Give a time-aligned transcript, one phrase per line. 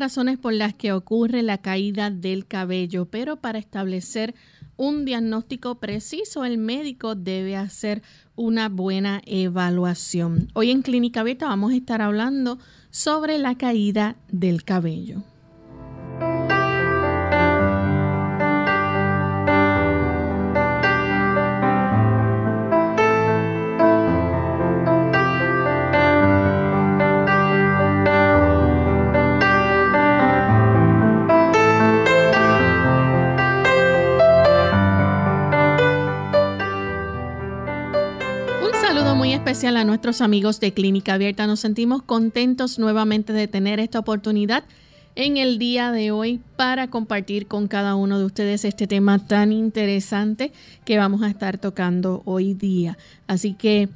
[0.00, 4.34] Razones por las que ocurre la caída del cabello, pero para establecer
[4.76, 8.02] un diagnóstico preciso, el médico debe hacer
[8.34, 10.48] una buena evaluación.
[10.54, 12.58] Hoy en Clínica Abierta vamos a estar hablando
[12.90, 15.22] sobre la caída del cabello.
[39.50, 41.48] Especial a nuestros amigos de Clínica Abierta.
[41.48, 44.62] Nos sentimos contentos nuevamente de tener esta oportunidad
[45.16, 49.50] en el día de hoy para compartir con cada uno de ustedes este tema tan
[49.50, 50.52] interesante
[50.84, 52.96] que vamos a estar tocando hoy día.
[53.26, 53.88] Así que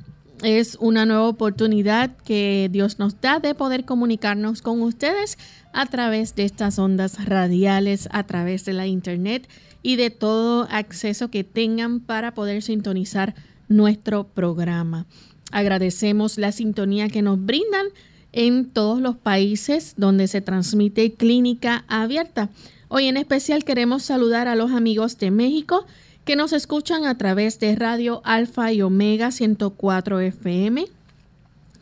[0.43, 5.39] es una nueva oportunidad que Dios nos da de poder comunicarnos con ustedes
[5.73, 9.49] a través de estas ondas radiales, a través de la internet
[9.85, 13.37] y de todo acceso que tengan para poder sintonizar
[13.69, 15.07] nuestro programa.
[15.55, 17.87] Agradecemos la sintonía que nos brindan
[18.33, 22.51] en todos los países donde se transmite clínica abierta.
[22.89, 25.87] Hoy en especial queremos saludar a los amigos de México
[26.25, 30.87] que nos escuchan a través de Radio Alfa y Omega 104 FM,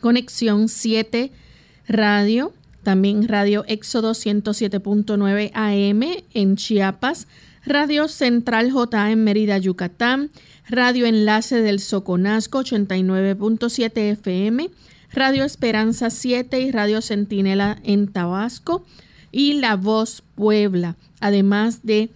[0.01, 1.31] Conexión 7
[1.87, 2.53] Radio,
[2.83, 6.03] también Radio Éxodo 107.9 AM
[6.35, 7.25] en Chiapas,
[7.65, 10.29] Radio Central J en Mérida, Yucatán,
[10.67, 14.69] Radio Enlace del Soconasco 89.7 FM,
[15.11, 18.85] Radio Esperanza 7 y Radio Centinela en Tabasco
[19.31, 22.09] y La Voz Puebla, además de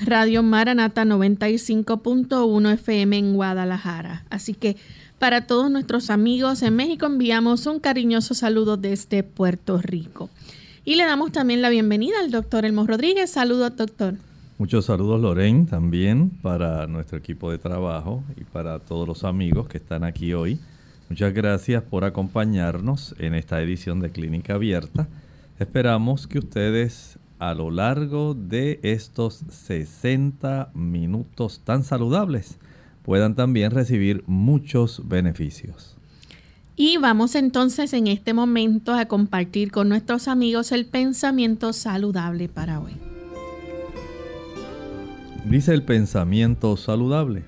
[0.00, 4.24] Radio Maranata 95.1 FM en Guadalajara.
[4.30, 4.76] Así que
[5.18, 10.28] para todos nuestros amigos en México enviamos un cariñoso saludo desde Puerto Rico.
[10.84, 13.30] Y le damos también la bienvenida al doctor Elmo Rodríguez.
[13.30, 14.16] Saludos, doctor.
[14.62, 19.78] Muchos saludos, Lorraine, también para nuestro equipo de trabajo y para todos los amigos que
[19.78, 20.60] están aquí hoy.
[21.08, 25.08] Muchas gracias por acompañarnos en esta edición de Clínica Abierta.
[25.58, 32.60] Esperamos que ustedes a lo largo de estos 60 minutos tan saludables
[33.02, 35.96] puedan también recibir muchos beneficios.
[36.76, 42.78] Y vamos entonces en este momento a compartir con nuestros amigos el pensamiento saludable para
[42.78, 42.92] hoy.
[45.44, 47.42] Dice el pensamiento saludable.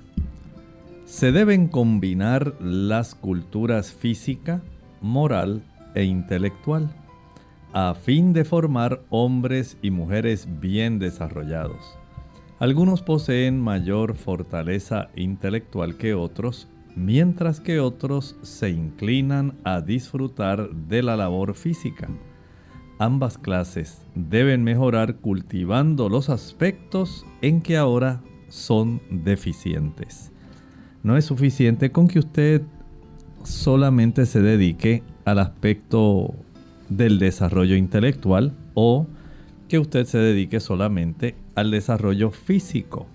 [1.05, 4.63] Se deben combinar las culturas física,
[5.01, 5.63] moral
[5.95, 6.91] e intelectual
[7.73, 11.97] a fin de formar hombres y mujeres bien desarrollados.
[12.59, 21.03] Algunos poseen mayor fortaleza intelectual que otros, mientras que otros se inclinan a disfrutar de
[21.03, 22.09] la labor física
[22.99, 30.33] ambas clases deben mejorar cultivando los aspectos en que ahora son deficientes.
[31.03, 32.63] No es suficiente con que usted
[33.43, 36.35] solamente se dedique al aspecto
[36.89, 39.07] del desarrollo intelectual o
[39.69, 43.07] que usted se dedique solamente al desarrollo físico.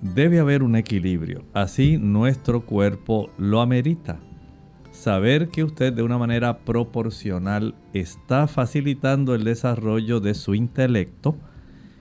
[0.00, 4.20] Debe haber un equilibrio, así nuestro cuerpo lo amerita.
[5.04, 11.36] Saber que usted de una manera proporcional está facilitando el desarrollo de su intelecto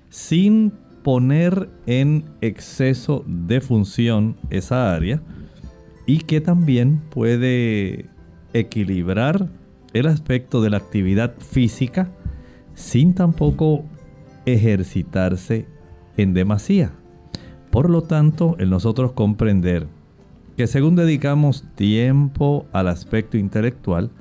[0.10, 0.72] sin
[1.04, 5.22] poner en exceso de función esa área
[6.06, 8.06] y que también puede
[8.54, 9.50] equilibrar
[9.92, 12.10] el aspecto de la actividad física
[12.74, 13.84] sin tampoco
[14.46, 15.68] ejercitarse
[16.16, 16.94] en demasía.
[17.70, 19.88] Por lo tanto, el nosotros comprender
[20.56, 24.12] que según dedicamos tiempo al aspecto intelectual,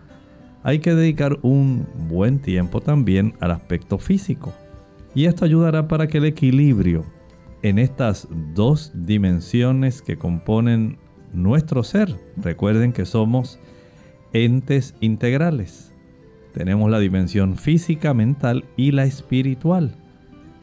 [0.63, 4.53] hay que dedicar un buen tiempo también al aspecto físico.
[5.15, 7.05] Y esto ayudará para que el equilibrio
[7.63, 10.99] en estas dos dimensiones que componen
[11.33, 13.59] nuestro ser, recuerden que somos
[14.33, 15.93] entes integrales.
[16.53, 19.95] Tenemos la dimensión física, mental y la espiritual.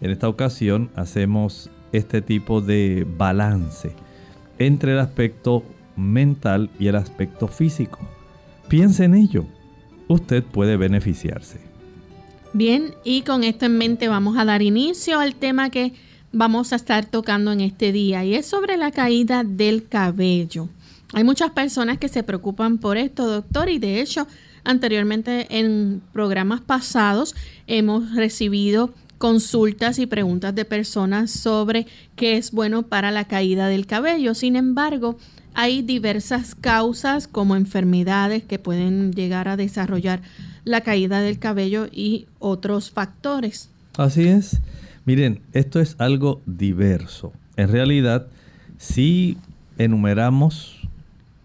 [0.02, 3.96] En esta ocasión hacemos este tipo de balance
[4.60, 5.64] entre el aspecto
[5.96, 8.00] mental y el aspecto físico.
[8.68, 9.46] Piense en ello.
[10.08, 11.60] Usted puede beneficiarse.
[12.54, 15.94] Bien, y con esto en mente vamos a dar inicio al tema que
[16.32, 20.68] vamos a estar tocando en este día y es sobre la caída del cabello.
[21.14, 24.28] Hay muchas personas que se preocupan por esto, doctor, y de hecho
[24.64, 27.36] anteriormente en programas pasados
[27.66, 31.86] hemos recibido consultas y preguntas de personas sobre
[32.16, 34.34] qué es bueno para la caída del cabello.
[34.34, 35.18] Sin embargo,
[35.54, 40.22] hay diversas causas como enfermedades que pueden llegar a desarrollar
[40.64, 43.70] la caída del cabello y otros factores.
[43.98, 44.62] Así es.
[45.06, 47.34] Miren, esto es algo diverso.
[47.58, 48.28] En realidad,
[48.78, 49.38] si
[49.78, 50.88] enumeramos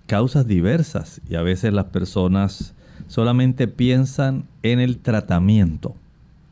[0.06, 2.74] causas diversas y a veces las personas
[3.08, 5.96] solamente piensan en el tratamiento.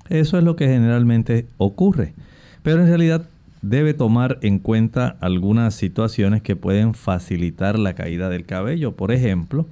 [0.09, 2.15] Eso es lo que generalmente ocurre.
[2.63, 3.29] Pero en realidad
[3.63, 8.93] debe tomar en cuenta algunas situaciones que pueden facilitar la caída del cabello.
[8.93, 9.67] Por ejemplo,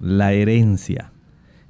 [0.00, 1.10] la herencia.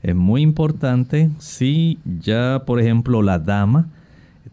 [0.03, 3.89] Es muy importante si ya, por ejemplo, la dama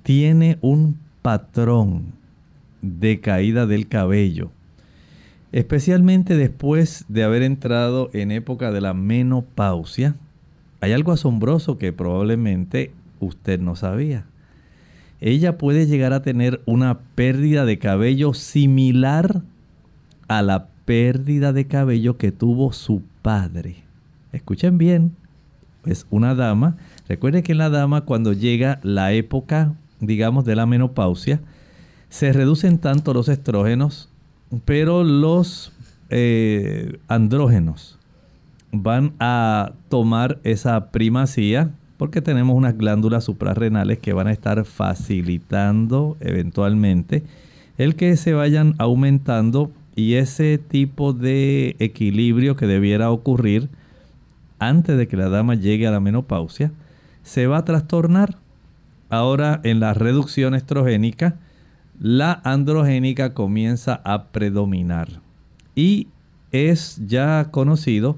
[0.03, 2.13] tiene un patrón
[2.81, 4.49] de caída del cabello.
[5.51, 10.15] Especialmente después de haber entrado en época de la menopausia,
[10.79, 12.91] hay algo asombroso que probablemente
[13.21, 14.25] usted no sabía.
[15.19, 19.43] Ella puede llegar a tener una pérdida de cabello similar
[20.27, 23.83] a la pérdida de cabello que tuvo su padre.
[24.33, 25.15] Escuchen bien,
[25.85, 26.77] es una dama.
[27.07, 31.39] Recuerden que en la dama cuando llega la época, digamos, de la menopausia,
[32.09, 34.09] se reducen tanto los estrógenos,
[34.65, 35.71] pero los
[36.09, 37.97] eh, andrógenos
[38.71, 46.17] van a tomar esa primacía porque tenemos unas glándulas suprarrenales que van a estar facilitando
[46.19, 47.21] eventualmente
[47.77, 53.69] el que se vayan aumentando y ese tipo de equilibrio que debiera ocurrir
[54.57, 56.71] antes de que la dama llegue a la menopausia
[57.21, 58.39] se va a trastornar.
[59.11, 61.35] Ahora en la reducción estrogénica,
[61.99, 65.21] la androgénica comienza a predominar
[65.75, 66.07] y
[66.51, 68.17] es ya conocido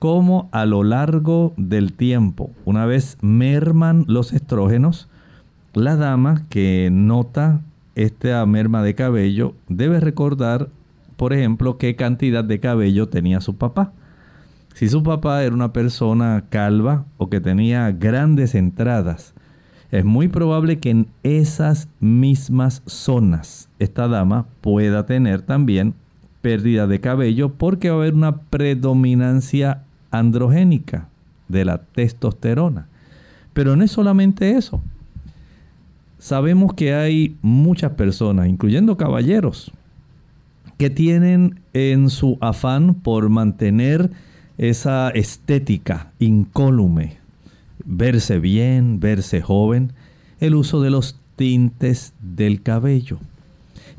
[0.00, 5.08] cómo a lo largo del tiempo, una vez merman los estrógenos,
[5.74, 7.60] la dama que nota
[7.94, 10.70] esta merma de cabello debe recordar,
[11.16, 13.92] por ejemplo, qué cantidad de cabello tenía su papá.
[14.74, 19.34] Si su papá era una persona calva o que tenía grandes entradas,
[19.90, 25.92] es muy probable que en esas mismas zonas esta dama pueda tener también
[26.40, 31.08] pérdida de cabello porque va a haber una predominancia androgénica
[31.48, 32.88] de la testosterona.
[33.52, 34.80] Pero no es solamente eso.
[36.18, 39.72] Sabemos que hay muchas personas, incluyendo caballeros,
[40.76, 44.10] que tienen en su afán por mantener
[44.58, 47.16] esa estética incólume,
[47.84, 49.92] verse bien, verse joven,
[50.38, 53.18] el uso de los tintes del cabello.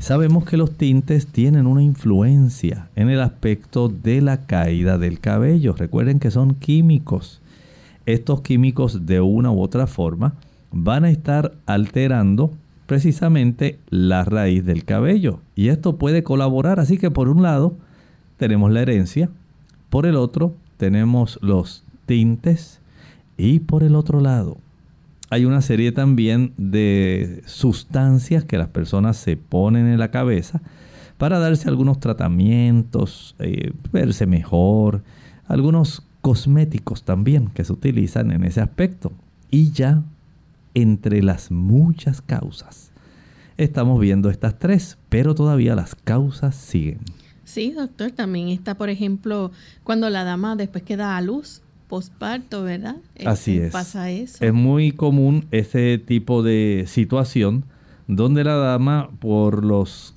[0.01, 5.74] Sabemos que los tintes tienen una influencia en el aspecto de la caída del cabello.
[5.74, 7.39] Recuerden que son químicos.
[8.08, 10.34] Estos químicos de una u otra forma
[10.72, 12.51] van a estar alterando
[12.88, 15.39] precisamente la raíz del cabello.
[15.55, 16.79] Y esto puede colaborar.
[16.79, 17.75] Así que por un lado
[18.38, 19.29] tenemos la herencia,
[19.91, 22.79] por el otro tenemos los tintes
[23.38, 24.58] y por el otro lado
[25.31, 30.61] hay una serie también de sustancias que las personas se ponen en la cabeza
[31.17, 35.03] para darse algunos tratamientos, eh, verse mejor,
[35.47, 39.13] algunos cosméticos también que se utilizan en ese aspecto.
[39.50, 40.03] Y ya
[40.73, 42.91] entre las muchas causas
[43.55, 47.00] estamos viendo estas tres, pero todavía las causas siguen.
[47.45, 49.51] Sí, doctor, también está, por ejemplo,
[49.85, 51.61] cuando la dama después queda a luz,
[51.91, 52.95] posparto, ¿verdad?
[53.25, 53.74] Así es.
[53.74, 54.43] Pasa eso.
[54.43, 57.65] Es muy común ese tipo de situación
[58.07, 60.15] donde la dama, por los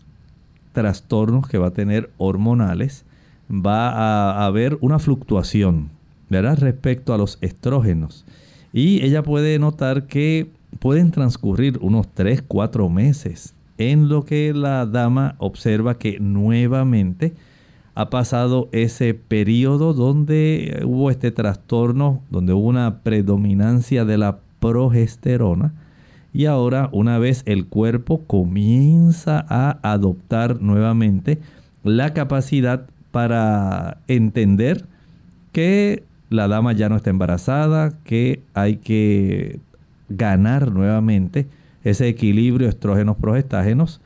[0.72, 3.04] trastornos que va a tener hormonales,
[3.50, 5.90] va a haber una fluctuación,
[6.30, 6.58] ¿verdad?
[6.60, 8.24] Respecto a los estrógenos.
[8.72, 10.46] Y ella puede notar que
[10.78, 17.34] pueden transcurrir unos 3, 4 meses en lo que la dama observa que nuevamente
[17.94, 25.72] ha pasado ese periodo donde hubo este trastorno, donde hubo una predominancia de la progesterona.
[26.32, 31.38] Y ahora una vez el cuerpo comienza a adoptar nuevamente
[31.84, 34.86] la capacidad para entender
[35.52, 39.60] que la dama ya no está embarazada, que hay que
[40.08, 41.46] ganar nuevamente
[41.84, 44.00] ese equilibrio estrógenos-progestágenos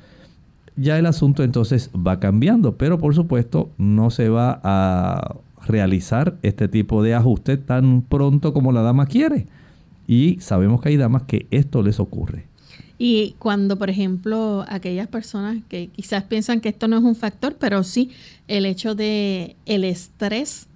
[0.78, 6.68] ya el asunto entonces va cambiando, pero por supuesto no se va a realizar este
[6.68, 9.46] tipo de ajuste tan pronto como la dama quiere.
[10.06, 12.46] Y sabemos que hay damas que esto les ocurre.
[12.98, 17.56] Y cuando, por ejemplo, aquellas personas que quizás piensan que esto no es un factor,
[17.58, 18.10] pero sí
[18.48, 20.66] el hecho de el estrés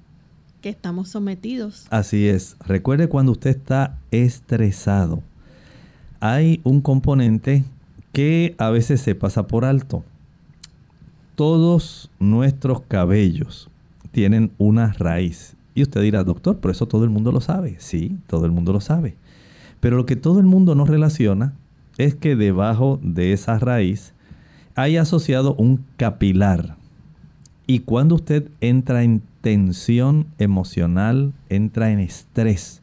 [0.60, 1.86] que estamos sometidos.
[1.90, 2.56] Así es.
[2.64, 5.22] Recuerde cuando usted está estresado.
[6.20, 7.64] Hay un componente
[8.12, 10.04] que a veces se pasa por alto.
[11.34, 13.70] Todos nuestros cabellos
[14.12, 15.56] tienen una raíz.
[15.74, 17.76] Y usted dirá, doctor, por eso todo el mundo lo sabe.
[17.78, 19.16] Sí, todo el mundo lo sabe.
[19.80, 21.54] Pero lo que todo el mundo no relaciona
[21.98, 24.12] es que debajo de esa raíz
[24.74, 26.76] hay asociado un capilar.
[27.66, 32.81] Y cuando usted entra en tensión emocional, entra en estrés,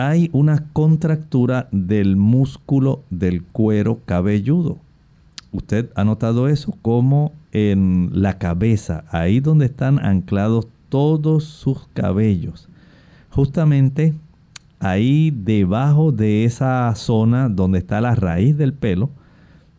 [0.00, 4.78] hay una contractura del músculo del cuero cabelludo.
[5.52, 12.68] Usted ha notado eso como en la cabeza, ahí donde están anclados todos sus cabellos.
[13.30, 14.14] Justamente
[14.78, 19.10] ahí debajo de esa zona donde está la raíz del pelo,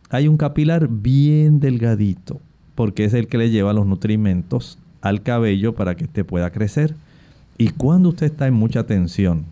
[0.08, 2.40] hay un capilar bien delgadito,
[2.74, 6.94] porque es el que le lleva los nutrimentos al cabello para que éste pueda crecer.
[7.58, 9.46] Y cuando usted está en mucha tensión,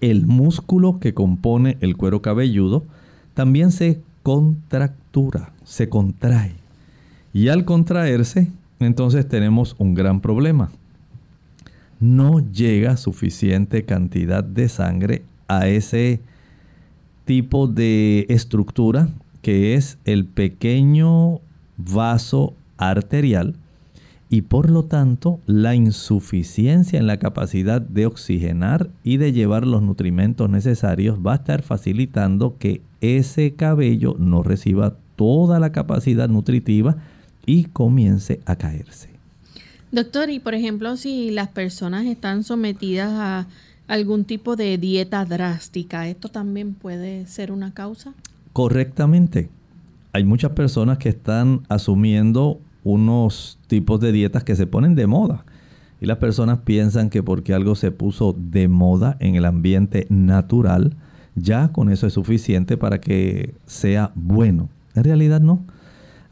[0.00, 2.84] el músculo que compone el cuero cabelludo
[3.34, 6.52] también se contractura, se contrae.
[7.32, 10.70] Y al contraerse, entonces tenemos un gran problema.
[12.00, 16.20] No llega suficiente cantidad de sangre a ese
[17.24, 19.08] tipo de estructura
[19.42, 21.40] que es el pequeño
[21.76, 23.54] vaso arterial
[24.32, 29.82] y por lo tanto la insuficiencia en la capacidad de oxigenar y de llevar los
[29.82, 36.96] nutrimentos necesarios va a estar facilitando que ese cabello no reciba toda la capacidad nutritiva
[37.44, 39.10] y comience a caerse.
[39.90, 43.48] Doctor, y por ejemplo, si las personas están sometidas a
[43.88, 48.14] algún tipo de dieta drástica, ¿esto también puede ser una causa?
[48.52, 49.48] Correctamente.
[50.12, 55.44] Hay muchas personas que están asumiendo unos tipos de dietas que se ponen de moda.
[56.00, 60.96] Y las personas piensan que porque algo se puso de moda en el ambiente natural,
[61.34, 64.68] ya con eso es suficiente para que sea bueno.
[64.94, 65.60] En realidad no.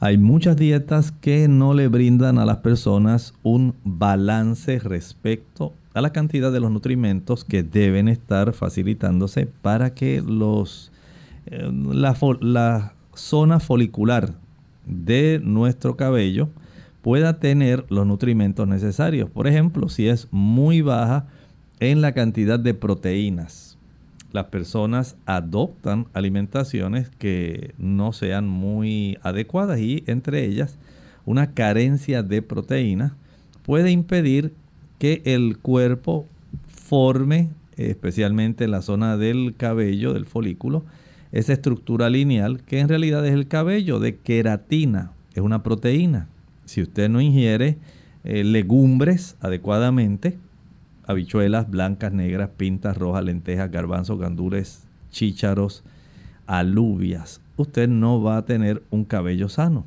[0.01, 6.13] Hay muchas dietas que no le brindan a las personas un balance respecto a la
[6.13, 10.93] cantidad de los nutrimentos que deben estar facilitándose para que los,
[11.47, 14.35] eh, la, la zona folicular
[14.89, 16.49] de nuestro cabello
[17.03, 19.31] pueda tener los nutrimentos necesarios.
[19.31, 21.27] Por ejemplo, si es muy baja
[21.81, 23.77] en la cantidad de proteínas.
[24.33, 30.77] Las personas adoptan alimentaciones que no sean muy adecuadas y entre ellas
[31.25, 33.13] una carencia de proteínas
[33.63, 34.53] puede impedir
[34.99, 36.27] que el cuerpo
[36.69, 40.85] forme, especialmente en la zona del cabello, del folículo,
[41.33, 46.29] esa estructura lineal que en realidad es el cabello de queratina, es una proteína.
[46.65, 47.79] Si usted no ingiere
[48.25, 50.39] eh, legumbres adecuadamente,
[51.07, 55.85] habichuelas blancas, negras, pintas, rojas, lentejas, garbanzos, gandules, chícharos,
[56.47, 59.87] alubias, usted no va a tener un cabello sano.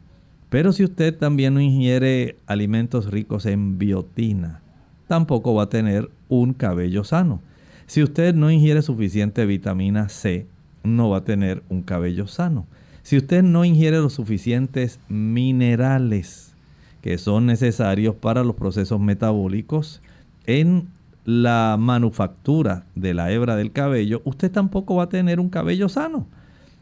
[0.49, 4.61] Pero si usted también no ingiere alimentos ricos en biotina,
[5.07, 7.41] tampoco va a tener un cabello sano.
[7.85, 10.47] Si usted no ingiere suficiente vitamina C,
[10.83, 12.65] no va a tener un cabello sano.
[13.03, 16.53] Si usted no ingiere los suficientes minerales
[17.01, 20.01] que son necesarios para los procesos metabólicos
[20.45, 20.87] en
[21.25, 26.27] la manufactura de la hebra del cabello, usted tampoco va a tener un cabello sano.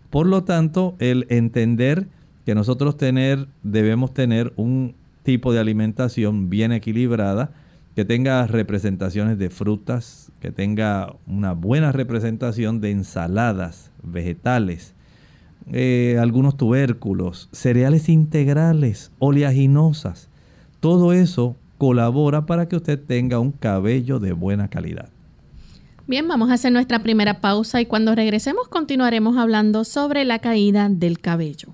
[0.10, 2.08] Por lo tanto, el entender
[2.46, 7.51] que nosotros tener, debemos tener un tipo de alimentación bien equilibrada,
[8.00, 14.94] que tenga representaciones de frutas, que tenga una buena representación de ensaladas, vegetales,
[15.74, 20.29] eh, algunos tubérculos, cereales integrales, oleaginosas.
[20.79, 25.10] Todo eso colabora para que usted tenga un cabello de buena calidad.
[26.08, 30.88] Bien, vamos a hacer nuestra primera pausa y cuando regresemos continuaremos hablando sobre la caída
[30.88, 31.74] del cabello.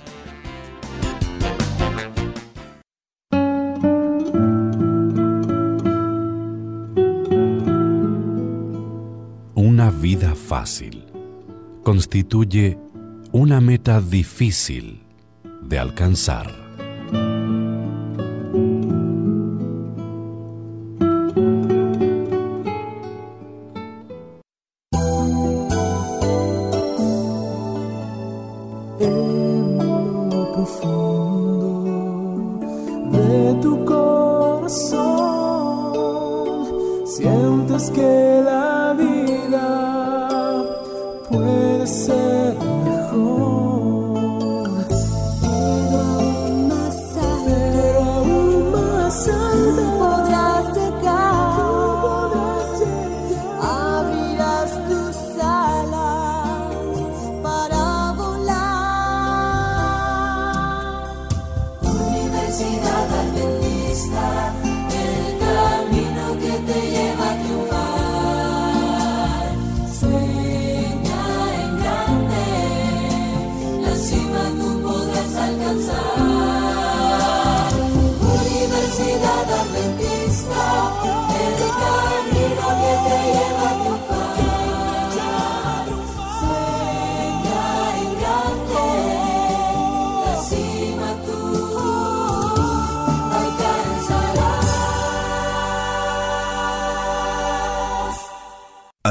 [9.91, 11.05] Vida fácil
[11.83, 12.77] constituye
[13.31, 15.01] una meta difícil
[15.61, 16.60] de alcanzar.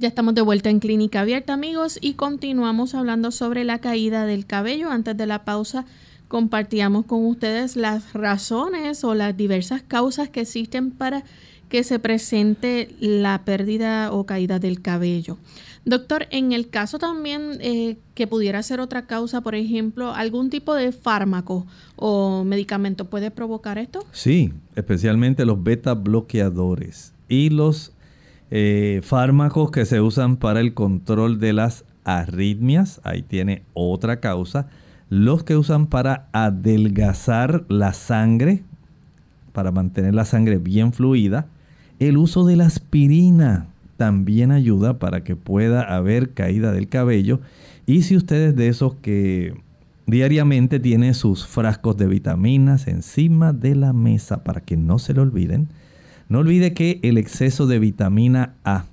[0.00, 4.44] Ya estamos de vuelta en Clínica Abierta, amigos, y continuamos hablando sobre la caída del
[4.44, 4.90] cabello.
[4.90, 5.84] Antes de la pausa,
[6.26, 11.22] compartíamos con ustedes las razones o las diversas causas que existen para
[11.68, 15.38] que se presente la pérdida o caída del cabello.
[15.84, 20.74] Doctor, en el caso también eh, que pudiera ser otra causa, por ejemplo, algún tipo
[20.74, 24.04] de fármaco o medicamento puede provocar esto?
[24.10, 27.93] Sí, especialmente los beta bloqueadores y los
[28.56, 34.68] eh, fármacos que se usan para el control de las arritmias, ahí tiene otra causa.
[35.10, 38.62] Los que usan para adelgazar la sangre,
[39.52, 41.48] para mantener la sangre bien fluida.
[41.98, 47.40] El uso de la aspirina también ayuda para que pueda haber caída del cabello.
[47.86, 49.60] Y si ustedes de esos que
[50.06, 55.22] diariamente tienen sus frascos de vitaminas encima de la mesa para que no se lo
[55.22, 55.70] olviden,
[56.34, 58.86] no olvide que el exceso de vitamina A,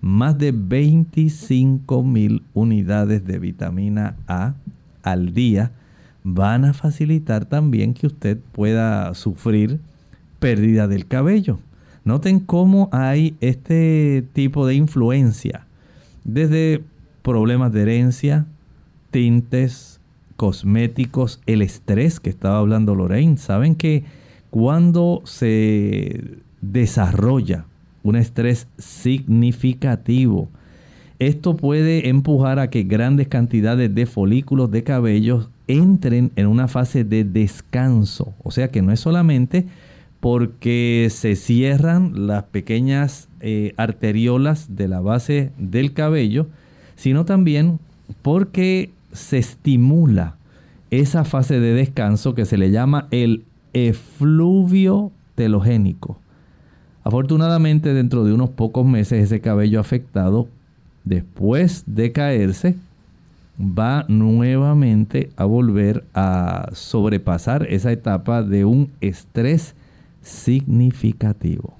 [0.00, 4.54] más de 25 mil unidades de vitamina A
[5.02, 5.72] al día,
[6.22, 9.80] van a facilitar también que usted pueda sufrir
[10.38, 11.58] pérdida del cabello.
[12.04, 15.66] Noten cómo hay este tipo de influencia,
[16.22, 16.84] desde
[17.22, 18.46] problemas de herencia,
[19.10, 19.98] tintes,
[20.36, 23.36] cosméticos, el estrés que estaba hablando Lorraine.
[23.36, 24.04] Saben que
[24.50, 27.64] cuando se desarrolla
[28.02, 30.48] un estrés significativo.
[31.18, 37.04] Esto puede empujar a que grandes cantidades de folículos de cabello entren en una fase
[37.04, 38.34] de descanso.
[38.42, 39.66] O sea que no es solamente
[40.20, 46.48] porque se cierran las pequeñas eh, arteriolas de la base del cabello,
[46.96, 47.78] sino también
[48.22, 50.36] porque se estimula
[50.90, 56.18] esa fase de descanso que se le llama el efluvio telogénico.
[57.08, 60.46] Afortunadamente, dentro de unos pocos meses, ese cabello afectado,
[61.04, 62.76] después de caerse,
[63.58, 69.74] va nuevamente a volver a sobrepasar esa etapa de un estrés
[70.20, 71.72] significativo.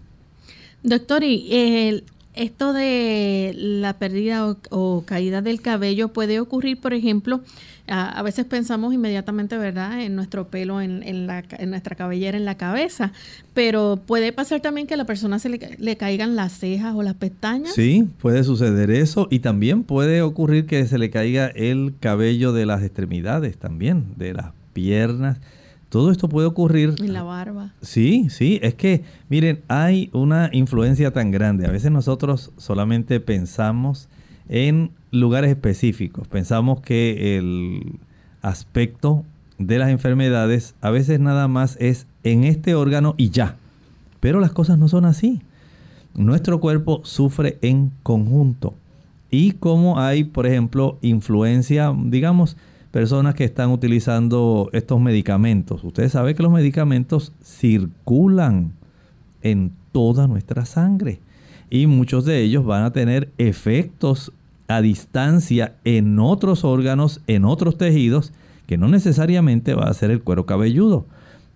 [0.83, 2.05] Doctor, y el,
[2.39, 7.41] esto de la pérdida o, caída del cabello puede ocurrir, por ejemplo,
[7.89, 12.45] a, veces pensamos inmediatamente, ¿verdad?, en nuestro pelo, en, en, la, en, nuestra cabellera, en
[12.45, 13.13] la cabeza,
[13.55, 17.03] pero puede pasar también que a la persona se le, le, caigan las cejas o
[17.03, 17.75] las pestañas.
[17.75, 22.67] Sí, puede suceder eso y también puede ocurrir que se le caiga el cabello de
[22.67, 25.39] las extremidades también, de las piernas
[25.89, 26.95] todo esto puede ocurrir.
[26.99, 27.73] En la barba.
[27.81, 31.67] Sí, sí, es que, miren, hay una influencia tan grande.
[31.67, 34.09] A veces nosotros solamente pensamos
[34.49, 36.29] en lugares específicos.
[36.29, 37.99] Pensamos que el
[38.43, 39.25] aspecto
[39.59, 43.57] de las enfermedades a veces nada más es en este órgano y ya.
[44.21, 45.41] Pero las cosas no son así.
[46.15, 48.75] Nuestro cuerpo sufre en conjunto.
[49.31, 52.57] Y como hay, por ejemplo, influencia, digamos,
[52.91, 55.85] personas que están utilizando estos medicamentos.
[55.85, 58.73] Ustedes saben que los medicamentos circulan
[59.43, 61.21] en toda nuestra sangre
[61.71, 64.33] y muchos de ellos van a tener efectos
[64.69, 68.33] a distancia en otros órganos, en otros tejidos,
[68.67, 71.07] que no necesariamente va a ser el cuero cabelludo.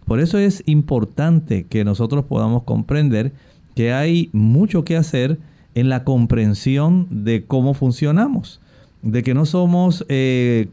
[0.07, 3.33] Por eso es importante que nosotros podamos comprender
[3.75, 5.39] que hay mucho que hacer
[5.75, 8.62] en la comprensión de cómo funcionamos
[9.03, 10.69] de que no somos eh,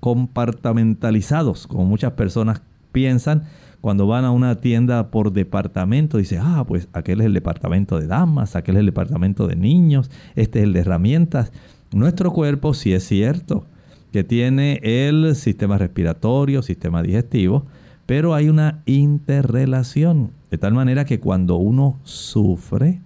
[0.00, 3.44] compartamentalizados, como muchas personas piensan
[3.80, 8.06] cuando van a una tienda por departamento, dice, ah, pues aquel es el departamento de
[8.06, 11.50] damas, aquel es el departamento de niños, este es el de herramientas.
[11.92, 13.64] Nuestro cuerpo sí es cierto
[14.12, 17.64] que tiene el sistema respiratorio, sistema digestivo,
[18.06, 23.00] pero hay una interrelación, de tal manera que cuando uno sufre,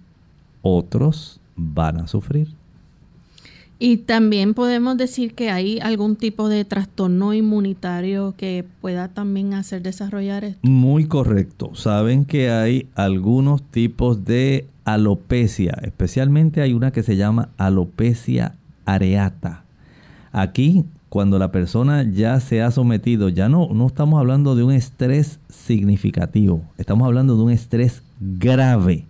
[0.61, 2.49] otros van a sufrir.
[3.77, 9.81] Y también podemos decir que hay algún tipo de trastorno inmunitario que pueda también hacer
[9.81, 10.59] desarrollar esto.
[10.63, 11.75] Muy correcto.
[11.75, 19.63] Saben que hay algunos tipos de alopecia, especialmente hay una que se llama alopecia areata.
[20.31, 24.71] Aquí, cuando la persona ya se ha sometido, ya no, no estamos hablando de un
[24.71, 29.05] estrés significativo, estamos hablando de un estrés grave.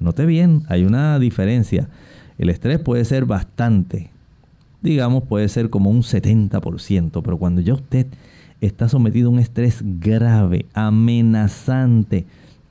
[0.00, 1.88] Note bien, hay una diferencia.
[2.38, 4.09] El estrés puede ser bastante,
[4.82, 8.06] digamos, puede ser como un 70%, pero cuando ya usted
[8.60, 12.26] está sometido a un estrés grave, amenazante,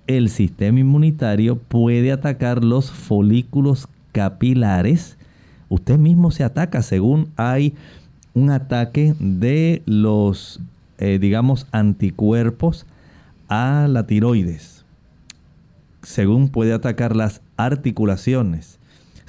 [0.07, 5.17] el sistema inmunitario puede atacar los folículos capilares.
[5.69, 7.73] Usted mismo se ataca según hay
[8.33, 10.59] un ataque de los,
[10.97, 12.85] eh, digamos, anticuerpos
[13.49, 14.83] a la tiroides.
[16.01, 18.79] Según puede atacar las articulaciones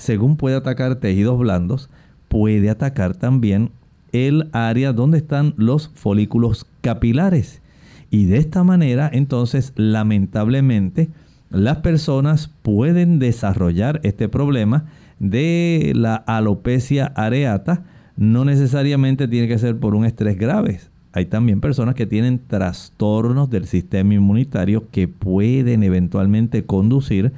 [0.00, 1.90] según puede atacar tejidos blandos,
[2.30, 3.72] puede atacar también
[4.12, 7.60] el área donde están los folículos capilares.
[8.08, 11.10] Y de esta manera, entonces, lamentablemente,
[11.50, 14.86] las personas pueden desarrollar este problema
[15.18, 17.84] de la alopecia areata.
[18.16, 20.78] No necesariamente tiene que ser por un estrés grave.
[21.12, 27.32] Hay también personas que tienen trastornos del sistema inmunitario que pueden eventualmente conducir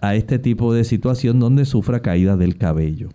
[0.00, 3.08] a este tipo de situación donde sufra caída del cabello.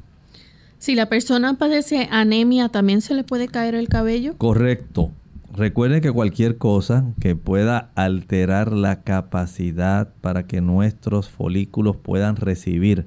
[0.82, 4.36] Si la persona padece anemia, ¿también se le puede caer el cabello?
[4.40, 5.12] Correcto.
[5.54, 13.06] Recuerde que cualquier cosa que pueda alterar la capacidad para que nuestros folículos puedan recibir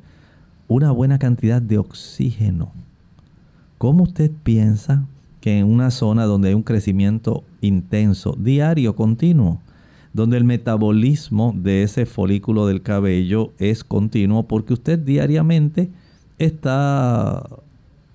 [0.68, 2.70] una buena cantidad de oxígeno.
[3.78, 5.04] ¿Cómo usted piensa
[5.40, 9.60] que en una zona donde hay un crecimiento intenso, diario, continuo,
[10.12, 15.90] donde el metabolismo de ese folículo del cabello es continuo porque usted diariamente
[16.38, 17.44] está,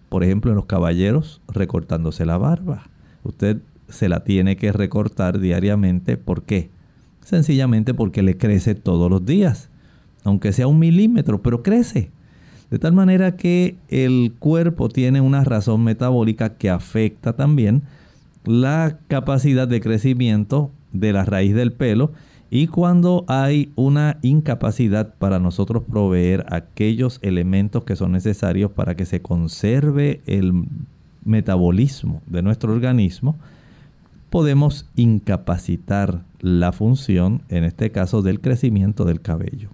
[0.10, 2.90] por ejemplo, en los caballeros recortándose la barba.
[3.24, 6.18] Usted se la tiene que recortar diariamente.
[6.18, 6.70] ¿Por qué?
[7.24, 9.70] Sencillamente porque le crece todos los días,
[10.24, 12.12] aunque sea un milímetro, pero crece.
[12.72, 17.84] De tal manera que el cuerpo tiene una razón metabólica que afecta también
[18.46, 22.12] la capacidad de crecimiento de la raíz del pelo
[22.52, 29.06] y cuando hay una incapacidad para nosotros proveer aquellos elementos que son necesarios para que
[29.06, 30.66] se conserve el
[31.24, 33.36] metabolismo de nuestro organismo,
[34.30, 39.70] podemos incapacitar la función, en este caso, del crecimiento del cabello.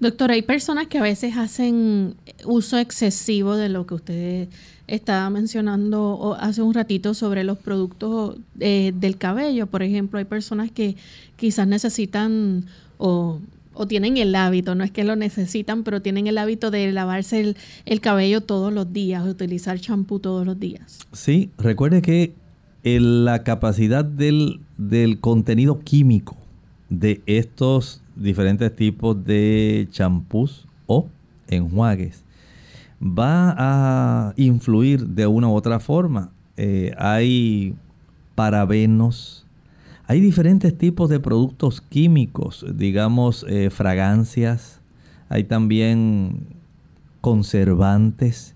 [0.00, 4.48] Doctor, hay personas que a veces hacen uso excesivo de lo que usted
[4.86, 9.66] estaba mencionando hace un ratito sobre los productos eh, del cabello.
[9.66, 10.96] Por ejemplo, hay personas que
[11.36, 12.66] quizás necesitan
[12.98, 13.40] o
[13.88, 17.54] tienen el hábito, no es que lo necesitan, pero tienen el hábito de lavarse
[17.84, 21.00] el, cabello todos los días, utilizar champú todos los días.
[21.12, 22.32] Sí, recuerde que
[22.84, 26.36] la capacidad del, del contenido químico
[26.88, 31.08] de estos diferentes tipos de champús o
[31.48, 32.24] enjuagues
[33.04, 36.30] va a influir de una u otra forma.
[36.56, 37.74] Eh, hay
[38.34, 39.46] parabenos,
[40.06, 44.80] hay diferentes tipos de productos químicos, digamos eh, fragancias,
[45.28, 46.46] hay también
[47.20, 48.54] conservantes.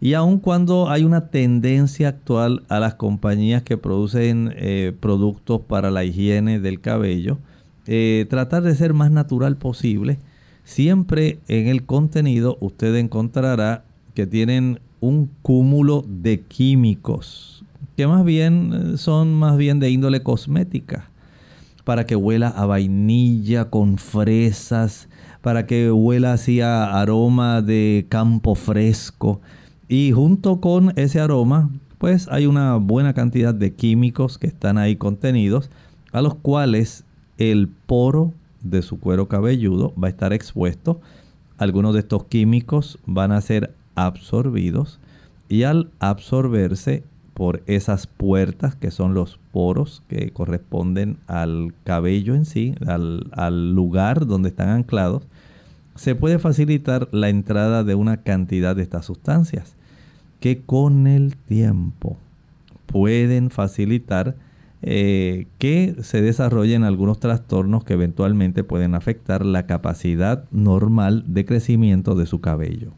[0.00, 5.92] Y aun cuando hay una tendencia actual a las compañías que producen eh, productos para
[5.92, 7.38] la higiene del cabello,
[7.84, 10.18] tratar de ser más natural posible,
[10.64, 17.52] siempre en el contenido usted encontrará que tienen un cúmulo de químicos
[17.96, 21.08] que más bien eh, son más bien de índole cosmética
[21.84, 25.08] para que huela a vainilla con fresas,
[25.40, 29.40] para que huela así a aroma de campo fresco.
[29.88, 34.94] Y junto con ese aroma, pues hay una buena cantidad de químicos que están ahí
[34.94, 35.70] contenidos,
[36.12, 37.04] a los cuales
[37.50, 41.00] el poro de su cuero cabelludo va a estar expuesto.
[41.58, 45.00] Algunos de estos químicos van a ser absorbidos
[45.48, 47.02] y al absorberse
[47.34, 53.74] por esas puertas que son los poros que corresponden al cabello en sí, al, al,
[53.74, 55.22] lugar donde están anclados,
[55.94, 59.74] se puede facilitar la entrada de una cantidad de estas sustancias
[60.40, 62.16] que con el tiempo
[62.86, 64.36] pueden facilitar
[64.82, 72.14] eh, que se desarrollen algunos trastornos que eventualmente pueden afectar la capacidad normal de crecimiento
[72.14, 72.92] de su cabello.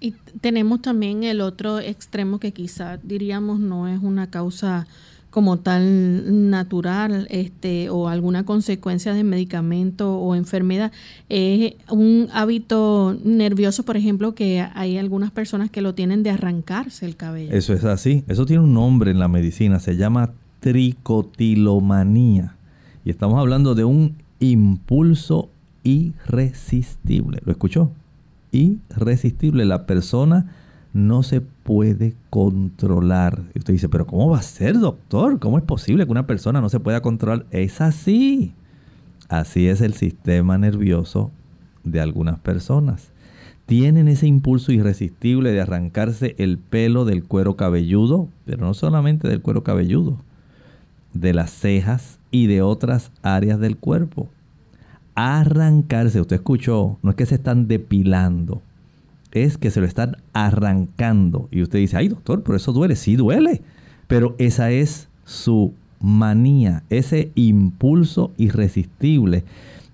[0.00, 4.86] Y tenemos también el otro extremo que quizás diríamos no es una causa
[5.30, 10.92] como tal natural este, o alguna consecuencia de medicamento o enfermedad.
[11.28, 17.06] Es un hábito nervioso, por ejemplo, que hay algunas personas que lo tienen de arrancarse
[17.06, 17.52] el cabello.
[17.52, 18.24] Eso es así.
[18.26, 19.78] Eso tiene un nombre en la medicina.
[19.78, 22.56] Se llama tricotilomanía.
[23.04, 25.50] Y estamos hablando de un impulso
[25.82, 27.40] irresistible.
[27.44, 27.90] ¿Lo escuchó?
[28.52, 29.64] Irresistible.
[29.64, 30.52] La persona
[30.92, 33.42] no se puede controlar.
[33.54, 35.38] Y usted dice, pero ¿cómo va a ser, doctor?
[35.38, 37.46] ¿Cómo es posible que una persona no se pueda controlar?
[37.50, 38.52] Es así.
[39.28, 41.30] Así es el sistema nervioso
[41.84, 43.12] de algunas personas.
[43.66, 49.42] Tienen ese impulso irresistible de arrancarse el pelo del cuero cabelludo, pero no solamente del
[49.42, 50.18] cuero cabelludo,
[51.12, 54.28] de las cejas y de otras áreas del cuerpo.
[55.14, 58.62] Arrancarse, usted escuchó, no es que se están depilando,
[59.32, 61.48] es que se lo están arrancando.
[61.50, 63.62] Y usted dice, ay doctor, pero eso duele, sí duele.
[64.06, 69.44] Pero esa es su manía, ese impulso irresistible.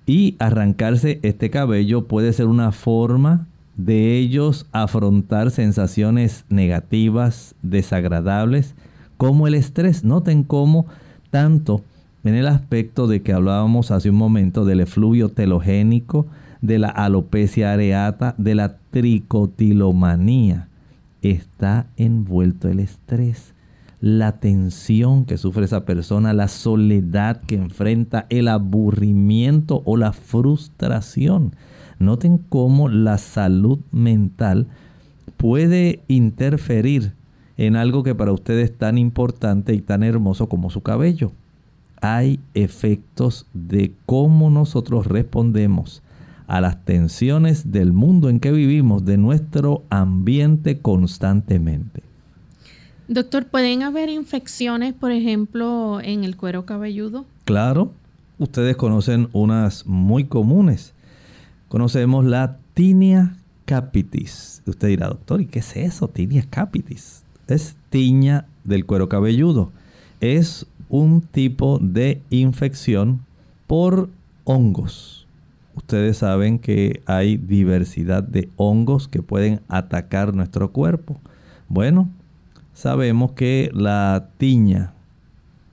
[0.07, 8.75] Y arrancarse este cabello puede ser una forma de ellos afrontar sensaciones negativas, desagradables,
[9.17, 10.05] como el estrés.
[10.05, 10.87] Noten cómo
[11.31, 11.83] tanto
[12.25, 16.27] en el aspecto de que hablábamos hace un momento del efluvio telogénico,
[16.61, 20.69] de la alopecia areata, de la tricotilomanía.
[21.23, 23.55] Está envuelto el estrés,
[24.01, 31.55] la tensión que sufre esa persona, la soledad que enfrenta, el aburrimiento o la frustración.
[31.99, 34.67] Noten cómo la salud mental
[35.37, 37.12] puede interferir
[37.59, 41.33] en algo que para ustedes es tan importante y tan hermoso como su cabello.
[42.01, 46.03] Hay efectos de cómo nosotros respondemos
[46.47, 52.03] a las tensiones del mundo en que vivimos, de nuestro ambiente constantemente.
[53.09, 57.25] Doctor, ¿pueden haber infecciones, por ejemplo, en el cuero cabelludo?
[57.45, 57.92] Claro,
[58.38, 60.92] ustedes conocen unas muy comunes.
[61.69, 64.62] Conocemos la tinea capitis.
[64.66, 66.09] Usted dirá, doctor, ¿y qué es eso?
[66.09, 69.71] Tinea capitis es tiña del cuero cabelludo.
[70.21, 73.21] Es un tipo de infección
[73.67, 74.09] por
[74.45, 75.27] hongos.
[75.75, 81.21] Ustedes saben que hay diversidad de hongos que pueden atacar nuestro cuerpo.
[81.69, 82.09] Bueno,
[82.73, 84.95] sabemos que la tiña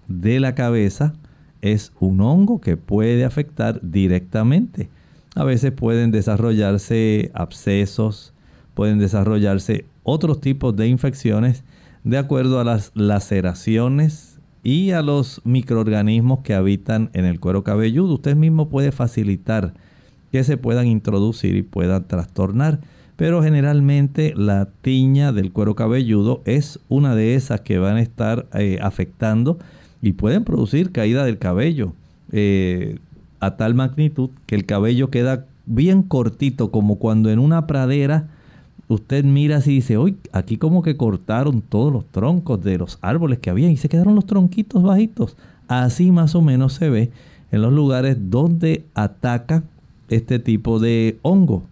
[0.07, 1.13] de la cabeza
[1.61, 4.89] es un hongo que puede afectar directamente.
[5.35, 8.32] A veces pueden desarrollarse abscesos,
[8.73, 11.63] pueden desarrollarse otros tipos de infecciones
[12.03, 18.15] de acuerdo a las laceraciones y a los microorganismos que habitan en el cuero cabelludo.
[18.15, 19.73] Usted mismo puede facilitar
[20.31, 22.79] que se puedan introducir y puedan trastornar.
[23.15, 28.47] Pero generalmente la tiña del cuero cabelludo es una de esas que van a estar
[28.53, 29.59] eh, afectando
[30.01, 31.93] y pueden producir caída del cabello.
[32.31, 32.97] Eh,
[33.39, 38.29] a tal magnitud que el cabello queda bien cortito, como cuando en una pradera
[38.93, 42.97] usted mira así y dice, uy, aquí como que cortaron todos los troncos de los
[43.01, 45.37] árboles que había y se quedaron los tronquitos bajitos.
[45.67, 47.11] Así más o menos se ve
[47.51, 49.63] en los lugares donde ataca
[50.09, 51.63] este tipo de hongo.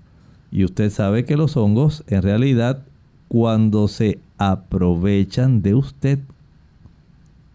[0.52, 2.84] Y usted sabe que los hongos en realidad
[3.28, 6.20] cuando se aprovechan de usted,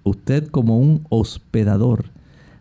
[0.04, 2.06] usted como un hospedador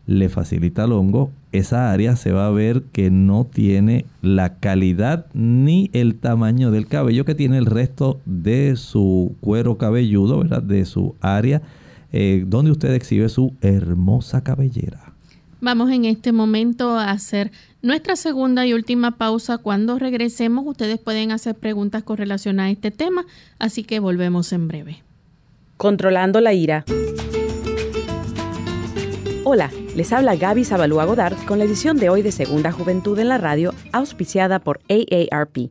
[0.06, 5.28] le facilita al hongo, esa área se va a ver que no tiene la calidad
[5.34, 10.63] ni el tamaño del cabello que tiene el resto de su cuero cabelludo, ¿verdad?
[10.63, 11.62] De su área
[12.12, 15.13] eh, donde usted exhibe su hermosa cabellera.
[15.62, 19.58] Vamos en este momento a hacer nuestra segunda y última pausa.
[19.58, 23.26] Cuando regresemos, ustedes pueden hacer preguntas con relación a este tema,
[23.58, 25.04] así que volvemos en breve.
[25.78, 26.86] Controlando la ira.
[29.47, 33.29] Hola, les habla Gaby Zabalúa Godard con la edición de hoy de Segunda Juventud en
[33.29, 35.69] la Radio, auspiciada por AARP.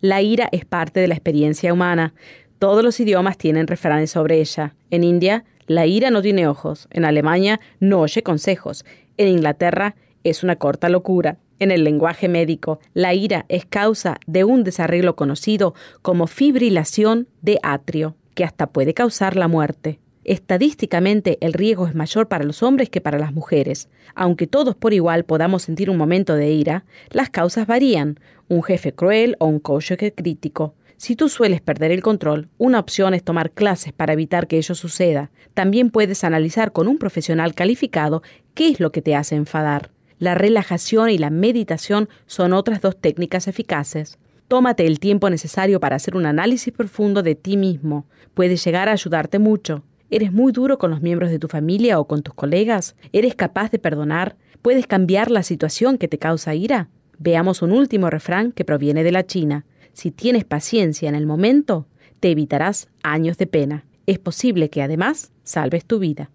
[0.00, 2.14] La ira es parte de la experiencia humana.
[2.60, 4.76] Todos los idiomas tienen refranes sobre ella.
[4.92, 6.86] En India, la ira no tiene ojos.
[6.92, 8.84] En Alemania, no oye consejos.
[9.16, 11.38] En Inglaterra, es una corta locura.
[11.58, 17.58] En el lenguaje médico, la ira es causa de un desarreglo conocido como fibrilación de
[17.64, 19.98] atrio, que hasta puede causar la muerte.
[20.26, 23.88] Estadísticamente el riesgo es mayor para los hombres que para las mujeres.
[24.16, 28.92] Aunque todos por igual podamos sentir un momento de ira, las causas varían, un jefe
[28.92, 30.74] cruel o un cónyuge crítico.
[30.96, 34.74] Si tú sueles perder el control, una opción es tomar clases para evitar que ello
[34.74, 35.30] suceda.
[35.54, 39.92] También puedes analizar con un profesional calificado qué es lo que te hace enfadar.
[40.18, 44.18] La relajación y la meditación son otras dos técnicas eficaces.
[44.48, 48.06] Tómate el tiempo necesario para hacer un análisis profundo de ti mismo.
[48.34, 49.84] Puede llegar a ayudarte mucho.
[50.10, 52.96] ¿Eres muy duro con los miembros de tu familia o con tus colegas?
[53.12, 54.36] ¿Eres capaz de perdonar?
[54.62, 56.88] ¿Puedes cambiar la situación que te causa ira?
[57.18, 59.64] Veamos un último refrán que proviene de la China.
[59.92, 61.86] Si tienes paciencia en el momento,
[62.20, 63.84] te evitarás años de pena.
[64.06, 66.30] Es posible que además salves tu vida.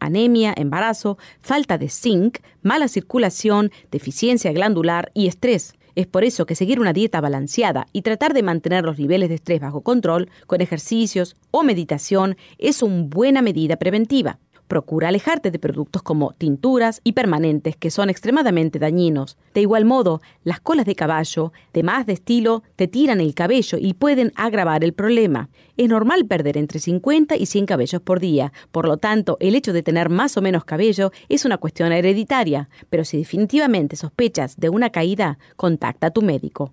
[0.00, 5.74] anemia, embarazo, falta de zinc, mala circulación, deficiencia glandular y estrés.
[5.96, 9.36] Es por eso que seguir una dieta balanceada y tratar de mantener los niveles de
[9.36, 14.38] estrés bajo control con ejercicios o meditación es una buena medida preventiva.
[14.68, 19.36] Procura alejarte de productos como tinturas y permanentes que son extremadamente dañinos.
[19.54, 23.78] De igual modo, las colas de caballo, de más de estilo, te tiran el cabello
[23.80, 25.48] y pueden agravar el problema.
[25.76, 29.72] Es normal perder entre 50 y 100 cabellos por día, por lo tanto, el hecho
[29.72, 34.68] de tener más o menos cabello es una cuestión hereditaria, pero si definitivamente sospechas de
[34.68, 36.72] una caída, contacta a tu médico.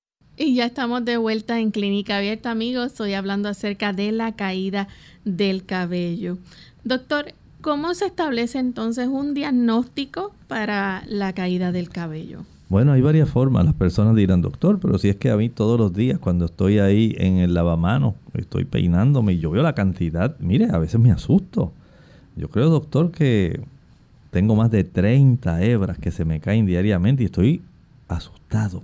[0.43, 2.87] Y ya estamos de vuelta en Clínica Abierta, amigos.
[2.87, 4.87] Estoy hablando acerca de la caída
[5.23, 6.39] del cabello.
[6.83, 12.39] Doctor, ¿cómo se establece entonces un diagnóstico para la caída del cabello?
[12.69, 13.65] Bueno, hay varias formas.
[13.65, 16.79] Las personas dirán, doctor, pero si es que a mí todos los días cuando estoy
[16.79, 21.11] ahí en el lavamanos, estoy peinándome y yo veo la cantidad, mire, a veces me
[21.11, 21.71] asusto.
[22.35, 23.61] Yo creo, doctor, que
[24.31, 27.61] tengo más de 30 hebras que se me caen diariamente y estoy
[28.07, 28.81] asustado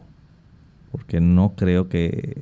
[0.92, 2.42] porque no creo que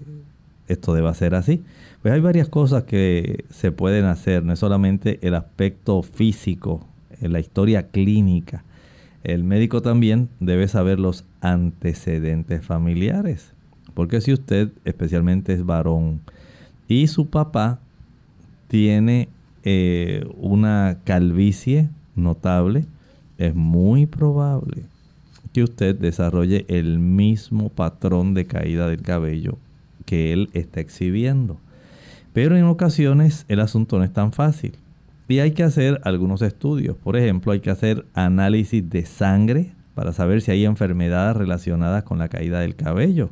[0.68, 1.64] esto deba ser así.
[2.02, 6.86] Pues hay varias cosas que se pueden hacer, no es solamente el aspecto físico,
[7.22, 8.64] la historia clínica.
[9.24, 13.54] El médico también debe saber los antecedentes familiares,
[13.96, 16.22] porque si usted especialmente es varón
[16.88, 17.80] y su papá
[18.68, 19.30] tiene
[19.64, 22.86] eh, una calvicie notable,
[23.40, 24.84] es muy probable
[25.56, 29.58] que usted desarrolle el mismo patrón de caída del cabello
[30.06, 31.62] que él está exhibiendo.
[32.34, 34.74] Pero en ocasiones el asunto no es tan fácil
[35.30, 36.98] y hay que hacer algunos estudios.
[36.98, 42.20] Por ejemplo, hay que hacer análisis de sangre para saber si hay enfermedades relacionadas con
[42.20, 43.30] la caída del cabello.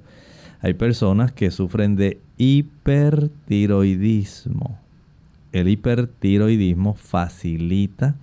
[0.62, 4.80] Hay personas que sufren de hipertiroidismo.
[5.52, 8.16] El hipertiroidismo facilita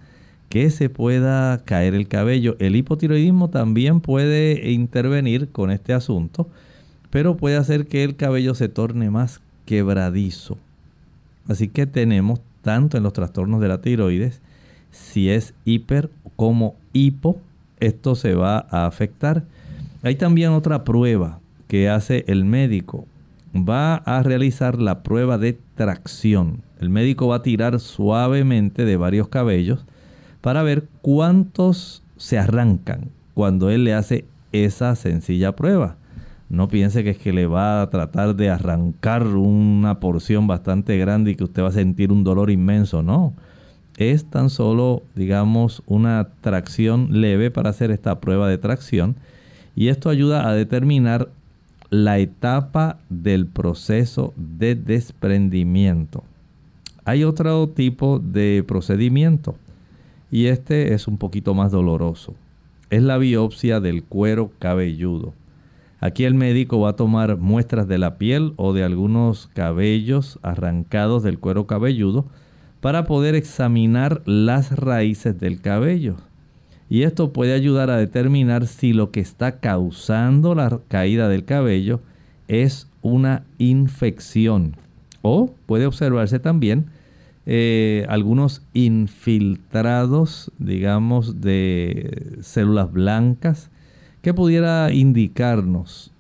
[0.51, 2.57] que se pueda caer el cabello.
[2.59, 6.49] El hipotiroidismo también puede intervenir con este asunto,
[7.09, 10.59] pero puede hacer que el cabello se torne más quebradizo.
[11.49, 14.41] Así que tenemos tanto en los trastornos de la tiroides,
[14.91, 17.41] si es hiper como hipo,
[17.79, 19.45] esto se va a afectar.
[20.03, 21.39] Hay también otra prueba
[21.69, 23.07] que hace el médico.
[23.55, 26.63] Va a realizar la prueba de tracción.
[26.81, 29.85] El médico va a tirar suavemente de varios cabellos
[30.41, 35.97] para ver cuántos se arrancan cuando él le hace esa sencilla prueba.
[36.49, 41.31] No piense que es que le va a tratar de arrancar una porción bastante grande
[41.31, 43.03] y que usted va a sentir un dolor inmenso.
[43.03, 43.33] No.
[43.97, 49.15] Es tan solo, digamos, una tracción leve para hacer esta prueba de tracción.
[49.77, 51.29] Y esto ayuda a determinar
[51.91, 56.25] la etapa del proceso de desprendimiento.
[57.05, 59.55] Hay otro tipo de procedimiento
[60.31, 62.35] y este es un poquito más doloroso.
[62.91, 65.35] Es la biopsia del cuero cabelludo.
[66.01, 71.23] Aquí el médico va a tomar muestras de la piel o de algunos cabellos arrancados
[71.23, 72.27] del cuero cabelludo
[72.81, 76.17] para poder examinar las raíces del cabello.
[76.89, 82.01] Y esto puede ayudar a determinar si lo que está causando la caída del cabello
[82.49, 84.77] es una infección.
[85.23, 86.87] O puede observarse también
[87.53, 93.71] eh, algunos infiltrados, digamos, de células blancas
[94.23, 96.13] que pudiera indicarnos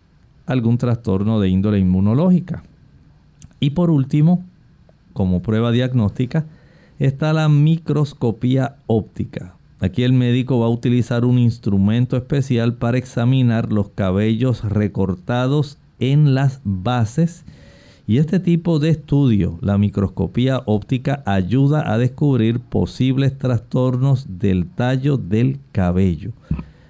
[0.44, 2.64] algún trastorno de índole inmunológica.
[3.60, 4.42] Y por último,
[5.12, 6.46] como prueba diagnóstica,
[6.98, 9.54] está la microscopía óptica.
[9.78, 16.34] Aquí el médico va a utilizar un instrumento especial para examinar los cabellos recortados en
[16.34, 17.44] las bases
[18.10, 25.16] y este tipo de estudio, la microscopía óptica, ayuda a descubrir posibles trastornos del tallo
[25.16, 26.32] del cabello.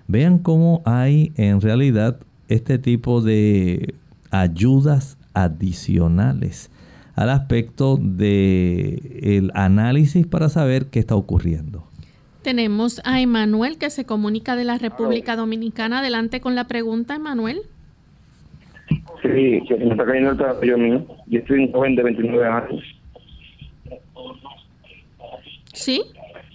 [0.08, 2.18] Vean cómo hay en realidad
[2.48, 3.96] este tipo de
[4.30, 6.70] ayudas adicionales
[7.16, 11.84] al aspecto del análisis para saber qué está ocurriendo.
[12.40, 15.98] Tenemos a Emanuel que se comunica de la República Dominicana.
[15.98, 17.60] Adelante con la pregunta, Emanuel.
[19.22, 21.06] Sí, que me está cayendo el cabello mío.
[21.26, 22.82] Yo estoy un joven de 29 años.
[25.72, 26.02] ¿Sí?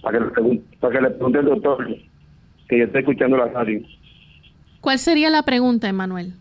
[0.02, 1.86] Para que le pregunte, para que le pregunte al doctor
[2.68, 3.80] que yo estoy escuchando la radio.
[4.80, 6.34] ¿Cuál sería la pregunta, Emanuel?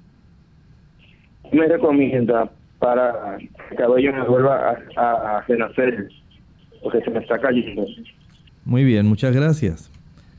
[1.51, 2.49] me recomienda
[2.79, 6.09] para que el cabello me vuelva a, a renacer?
[6.83, 7.85] Porque se me está cayendo.
[8.65, 9.91] Muy bien, muchas gracias.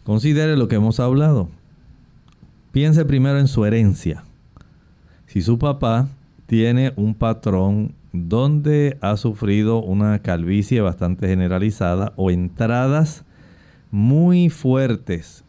[0.04, 1.48] Considere lo que hemos hablado.
[2.72, 4.24] Piense primero en su herencia.
[5.36, 6.08] Si su papá
[6.46, 13.22] tiene un patrón donde ha sufrido una calvicie bastante generalizada o entradas
[13.90, 15.44] muy fuertes,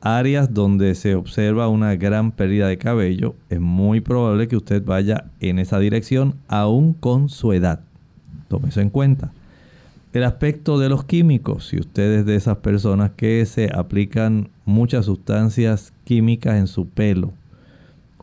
[0.00, 5.26] áreas donde se observa una gran pérdida de cabello, es muy probable que usted vaya
[5.38, 7.82] en esa dirección aún con su edad.
[8.48, 9.30] Tome eso en cuenta.
[10.12, 15.04] El aspecto de los químicos, si usted es de esas personas que se aplican muchas
[15.04, 17.32] sustancias químicas en su pelo,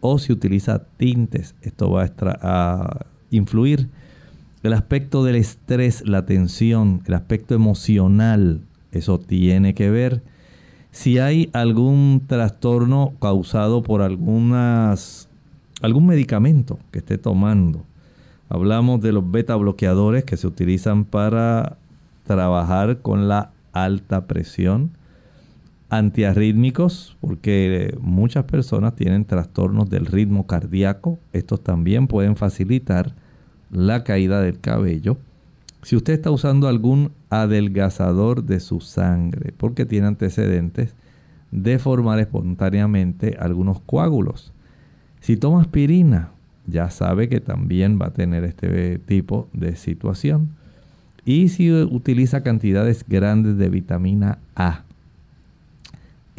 [0.02, 3.88] o si utiliza tintes, esto va a, influir.
[4.64, 10.22] El aspecto del estrés, la tensión, el aspecto emocional, eso tiene que ver.
[10.92, 15.30] Si hay algún trastorno causado por algunas,
[15.82, 17.84] algún medicamento que esté tomando.
[18.50, 21.78] Hablamos de los beta bloqueadores que se utilizan para
[22.26, 24.92] trabajar con la alta presión
[25.92, 31.20] antiarrítmicos, porque muchas personas tienen trastornos del ritmo cardíaco.
[31.34, 33.14] Estos también pueden facilitar
[33.72, 35.18] la caída del cabello.
[35.84, 40.96] Si usted está usando algún adelgazador de su sangre porque tiene antecedentes
[41.52, 44.54] de formar espontáneamente algunos coágulos.
[45.20, 46.32] Si toma aspirina,
[46.68, 50.52] ya sabe que también va a tener este tipo de situación.
[51.26, 54.86] Y si utiliza cantidades grandes de vitamina A,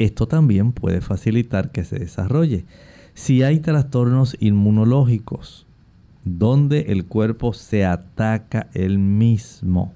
[0.03, 2.65] esto también puede facilitar que se desarrolle.
[3.13, 5.65] Si hay trastornos inmunológicos,
[6.25, 9.93] donde el cuerpo se ataca él mismo,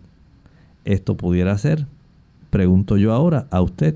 [0.86, 1.86] esto pudiera ser,
[2.50, 3.96] pregunto yo ahora a usted,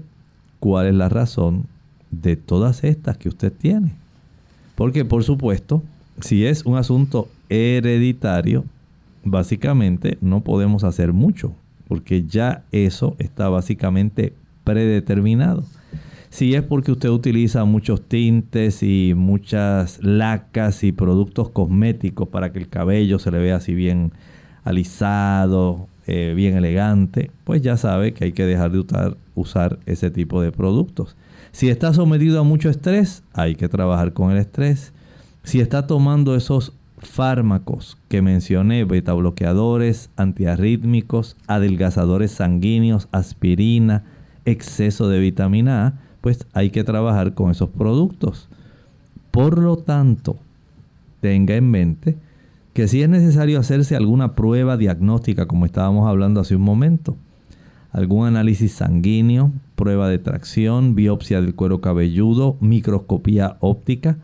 [0.59, 1.65] ¿cuál es la razón
[2.09, 3.93] de todas estas que usted tiene?
[4.75, 5.81] Porque por supuesto,
[6.19, 8.65] si es un asunto hereditario,
[9.23, 11.53] básicamente no podemos hacer mucho,
[11.87, 14.33] porque ya eso está básicamente
[14.63, 15.63] predeterminado.
[16.31, 22.59] Si es porque usted utiliza muchos tintes y muchas lacas y productos cosméticos para que
[22.59, 24.13] el cabello se le vea así bien
[24.63, 30.09] alisado, eh, bien elegante, pues ya sabe que hay que dejar de usar, usar ese
[30.09, 31.17] tipo de productos.
[31.51, 34.93] Si está sometido a mucho estrés, hay que trabajar con el estrés.
[35.43, 44.05] Si está tomando esos fármacos que mencioné, beta bloqueadores, antiarrítmicos, adelgazadores sanguíneos, aspirina,
[44.45, 48.47] exceso de vitamina A, pues hay que trabajar con esos productos.
[49.31, 50.37] Por lo tanto,
[51.19, 52.17] tenga en mente
[52.73, 57.17] que si es necesario hacerse alguna prueba diagnóstica, como estábamos hablando hace un momento,
[57.91, 64.17] algún análisis sanguíneo, prueba de tracción, biopsia del cuero cabelludo, microscopía óptica,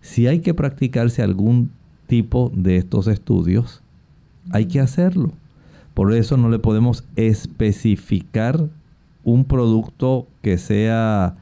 [0.00, 1.70] si hay que practicarse algún
[2.06, 3.82] tipo de estos estudios,
[4.50, 5.32] hay que hacerlo.
[5.94, 8.68] Por eso no le podemos especificar
[9.26, 11.34] un producto que sea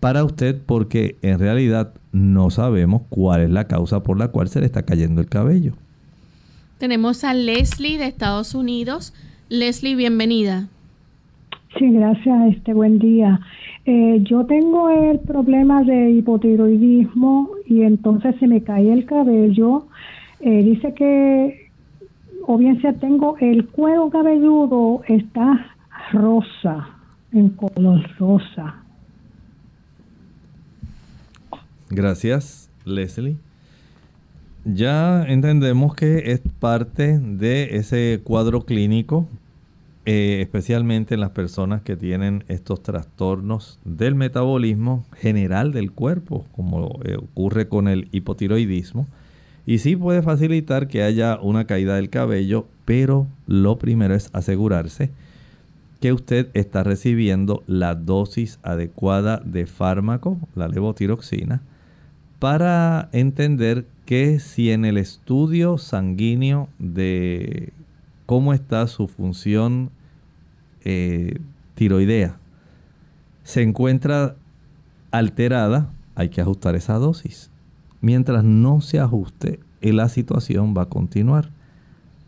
[0.00, 4.60] para usted porque en realidad no sabemos cuál es la causa por la cual se
[4.60, 5.72] le está cayendo el cabello.
[6.76, 9.14] Tenemos a Leslie de Estados Unidos.
[9.48, 10.68] Leslie, bienvenida.
[11.78, 12.54] Sí, gracias.
[12.54, 13.40] Este buen día.
[13.86, 19.86] Eh, yo tengo el problema de hipotiroidismo y entonces se me cae el cabello.
[20.40, 21.70] Eh, dice que,
[22.46, 25.74] o bien sea, tengo el cuero cabelludo está
[26.12, 26.91] rosa
[27.32, 28.76] en color rosa.
[31.90, 33.36] Gracias, Leslie.
[34.64, 39.26] Ya entendemos que es parte de ese cuadro clínico,
[40.06, 47.00] eh, especialmente en las personas que tienen estos trastornos del metabolismo general del cuerpo, como
[47.04, 49.06] eh, ocurre con el hipotiroidismo.
[49.66, 55.10] Y sí puede facilitar que haya una caída del cabello, pero lo primero es asegurarse
[56.02, 61.62] que usted está recibiendo la dosis adecuada de fármaco, la levotiroxina,
[62.40, 67.72] para entender que si en el estudio sanguíneo de
[68.26, 69.90] cómo está su función
[70.84, 71.38] eh,
[71.76, 72.36] tiroidea
[73.44, 74.34] se encuentra
[75.12, 77.48] alterada, hay que ajustar esa dosis.
[78.00, 81.50] Mientras no se ajuste, la situación va a continuar.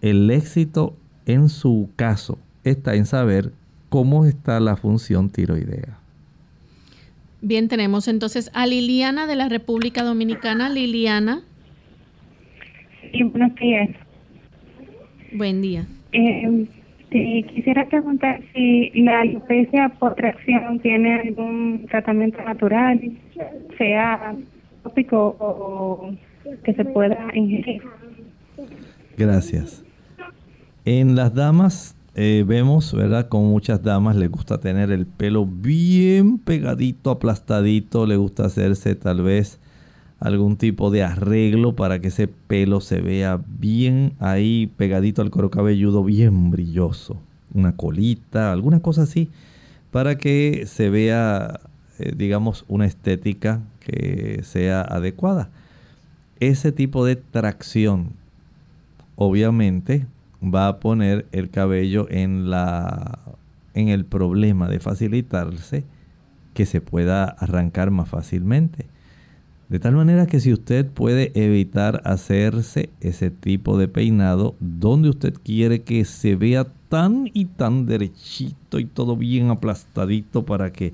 [0.01, 0.95] El éxito
[1.27, 3.53] en su caso está en saber
[3.95, 5.99] cómo está la función tiroidea.
[7.43, 10.69] Bien, tenemos entonces a Liliana de la República Dominicana.
[10.69, 11.43] Liliana.
[13.13, 13.91] Sí, buenos días.
[15.35, 15.87] Buen día.
[16.11, 16.67] Eh,
[17.55, 23.01] quisiera preguntar si la alopecia por tracción tiene algún tratamiento natural,
[23.79, 24.35] sea
[24.83, 26.11] tópico o
[26.65, 27.81] que se pueda ingerir.
[29.17, 29.85] Gracias.
[30.85, 33.29] En las damas eh, vemos, ¿verdad?
[33.29, 39.23] Como muchas damas les gusta tener el pelo bien pegadito, aplastadito, le gusta hacerse tal
[39.23, 39.59] vez
[40.21, 45.51] algún tipo de arreglo para que ese pelo se vea bien ahí pegadito al cuero
[45.51, 47.17] cabelludo, bien brilloso.
[47.53, 49.29] Una colita, alguna cosa así,
[49.91, 51.61] para que se vea,
[51.99, 55.51] eh, digamos, una estética que sea adecuada.
[56.39, 58.13] Ese tipo de tracción,
[59.17, 60.07] obviamente,
[60.45, 63.19] va a poner el cabello en la
[63.75, 65.85] en el problema de facilitarse
[66.55, 68.87] que se pueda arrancar más fácilmente.
[69.69, 75.35] De tal manera que si usted puede evitar hacerse ese tipo de peinado donde usted
[75.43, 80.93] quiere que se vea tan y tan derechito y todo bien aplastadito para que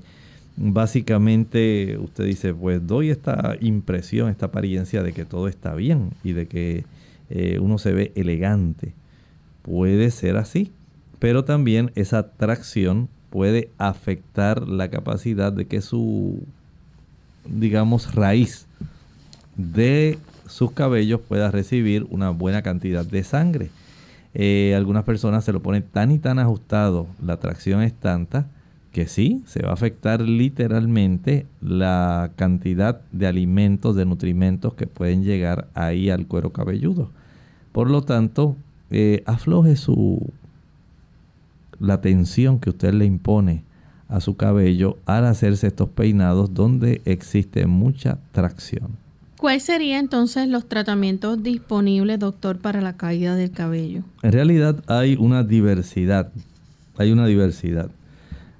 [0.57, 6.33] básicamente usted dice, pues doy esta impresión, esta apariencia de que todo está bien y
[6.33, 6.85] de que
[7.29, 8.93] eh, uno se ve elegante.
[9.61, 10.71] Puede ser así,
[11.19, 16.43] pero también esa tracción puede afectar la capacidad de que su,
[17.45, 18.67] digamos, raíz
[19.55, 23.69] de sus cabellos pueda recibir una buena cantidad de sangre.
[24.33, 28.47] Eh, algunas personas se lo ponen tan y tan ajustado, la tracción es tanta
[28.91, 35.23] que sí, se va a afectar literalmente la cantidad de alimentos, de nutrimentos que pueden
[35.23, 37.09] llegar ahí al cuero cabelludo.
[37.71, 38.57] Por lo tanto,
[38.91, 40.31] eh, afloje su
[41.79, 43.63] la tensión que usted le impone
[44.07, 48.89] a su cabello al hacerse estos peinados donde existe mucha tracción.
[49.37, 54.03] ¿Cuáles serían entonces los tratamientos disponibles, doctor, para la caída del cabello?
[54.21, 56.31] En realidad hay una diversidad,
[56.97, 57.89] hay una diversidad.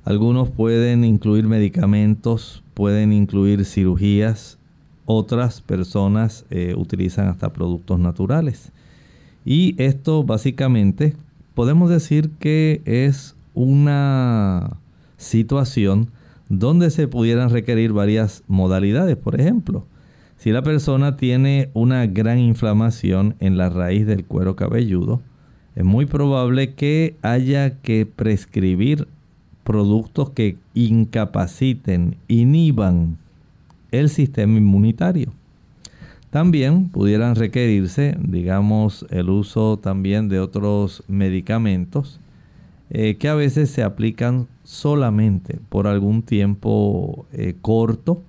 [0.03, 4.57] Algunos pueden incluir medicamentos, pueden incluir cirugías,
[5.05, 8.71] otras personas eh, utilizan hasta productos naturales.
[9.45, 11.15] Y esto básicamente
[11.53, 14.77] podemos decir que es una
[15.17, 16.09] situación
[16.49, 19.17] donde se pudieran requerir varias modalidades.
[19.17, 19.85] Por ejemplo,
[20.37, 25.21] si la persona tiene una gran inflamación en la raíz del cuero cabelludo,
[25.75, 29.07] es muy probable que haya que prescribir
[29.63, 33.17] productos que incapaciten, inhiban
[33.91, 35.31] el sistema inmunitario.
[36.32, 42.21] También pudieran requerirse, digamos, el uso también de otros medicamentos
[42.89, 48.21] eh, que a veces se aplican solamente por algún tiempo eh, corto,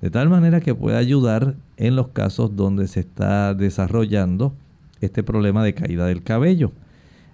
[0.00, 4.54] de tal manera que pueda ayudar en los casos donde se está desarrollando
[5.02, 6.72] este problema de caída del cabello.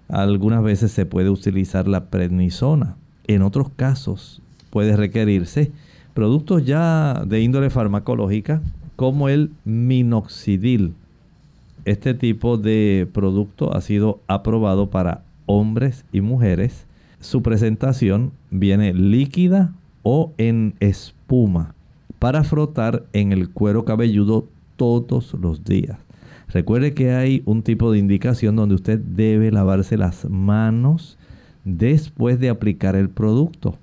[0.09, 2.97] Algunas veces se puede utilizar la prednisona.
[3.27, 4.41] En otros casos
[4.71, 5.71] puede requerirse
[6.13, 8.61] productos ya de índole farmacológica
[8.95, 10.93] como el minoxidil.
[11.85, 16.85] Este tipo de producto ha sido aprobado para hombres y mujeres.
[17.19, 19.73] Su presentación viene líquida
[20.03, 21.73] o en espuma
[22.19, 25.97] para frotar en el cuero cabelludo todos los días.
[26.49, 31.17] Recuerde que hay un tipo de indicación donde usted debe lavarse las manos
[31.63, 33.77] después de aplicar el producto.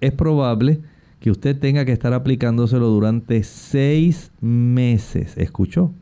[0.00, 0.82] Es probable que
[1.26, 5.36] usted tenga que estar aplicándoselo durante seis meses.
[5.36, 5.92] ¿Escuchó?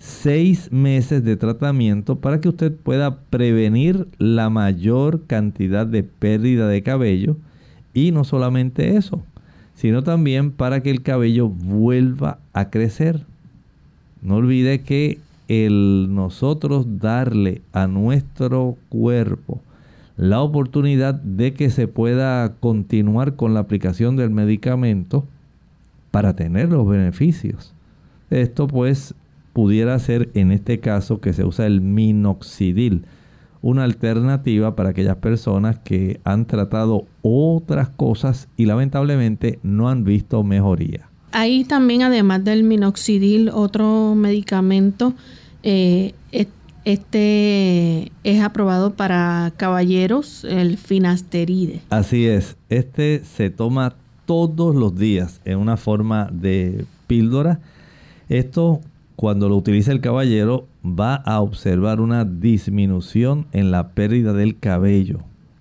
[0.00, 6.82] seis meses de tratamiento para que usted pueda prevenir la mayor cantidad de pérdida de
[6.82, 7.36] cabello
[7.92, 9.22] y no solamente eso,
[9.74, 13.26] sino también para que el cabello vuelva a crecer.
[14.22, 15.18] No olvide que
[15.48, 19.60] el nosotros darle a nuestro cuerpo
[20.20, 25.26] la oportunidad de que se pueda continuar con la aplicación del medicamento
[26.10, 27.72] para tener los beneficios.
[28.28, 29.14] Esto pues
[29.54, 33.06] pudiera ser en este caso que se usa el minoxidil,
[33.62, 40.44] una alternativa para aquellas personas que han tratado otras cosas y lamentablemente no han visto
[40.44, 41.08] mejoría.
[41.32, 45.14] Ahí también, además del minoxidil, otro medicamento,
[45.62, 46.12] eh,
[46.84, 51.82] este es aprobado para caballeros, el finasteride.
[51.90, 53.94] Así es, este se toma
[54.26, 57.60] todos los días en una forma de píldora.
[58.28, 58.80] Esto
[59.16, 65.18] cuando lo utiliza el caballero va a observar una disminución en la pérdida del cabello.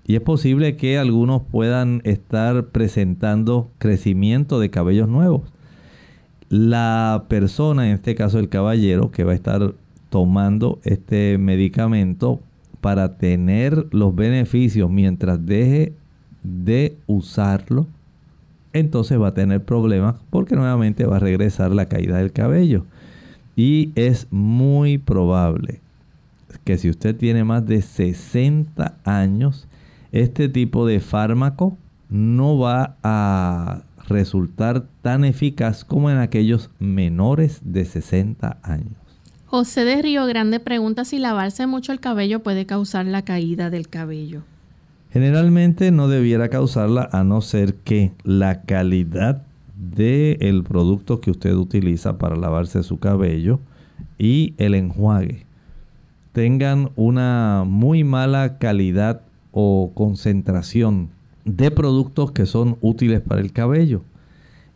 [0.08, 5.42] Y es posible que algunos puedan estar presentando crecimiento de cabellos nuevos.
[6.48, 9.74] La persona, en este caso el caballero, que va a estar
[10.10, 12.39] tomando este medicamento
[12.82, 15.93] para tener los beneficios mientras deje
[16.43, 17.88] de usarlo,
[18.74, 22.86] entonces va a tener problemas porque nuevamente va a regresar la caída del cabello.
[23.55, 25.82] Y es muy probable
[26.64, 29.68] que si usted tiene más de 60 años,
[30.12, 31.78] este tipo de fármaco
[32.10, 38.99] no va a resultar tan eficaz como en aquellos menores de 60 años.
[39.50, 43.89] José de Río Grande pregunta si lavarse mucho el cabello puede causar la caída del
[43.89, 44.43] cabello.
[45.12, 49.41] Generalmente no debiera causarla a no ser que la calidad
[49.76, 53.60] del producto que usted utiliza para lavarse su cabello
[54.20, 55.47] y el enjuague
[56.32, 59.22] tengan una muy mala calidad
[59.52, 61.10] o concentración
[61.45, 64.04] de productos que son útiles para el cabello.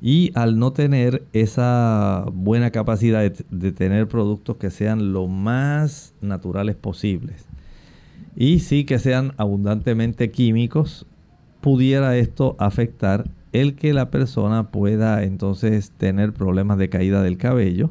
[0.05, 6.75] Y al no tener esa buena capacidad de, tener productos que sean lo más naturales
[6.75, 7.45] posibles
[8.35, 11.05] y sí que sean abundantemente químicos,
[11.61, 17.89] pudiera esto afectar el que la persona pueda entonces tener problemas de caída del cabello.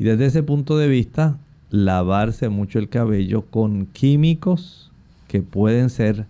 [0.00, 1.38] Y desde ese punto de vista,
[1.70, 4.90] lavarse mucho el cabello con químicos
[5.28, 6.26] que pueden ser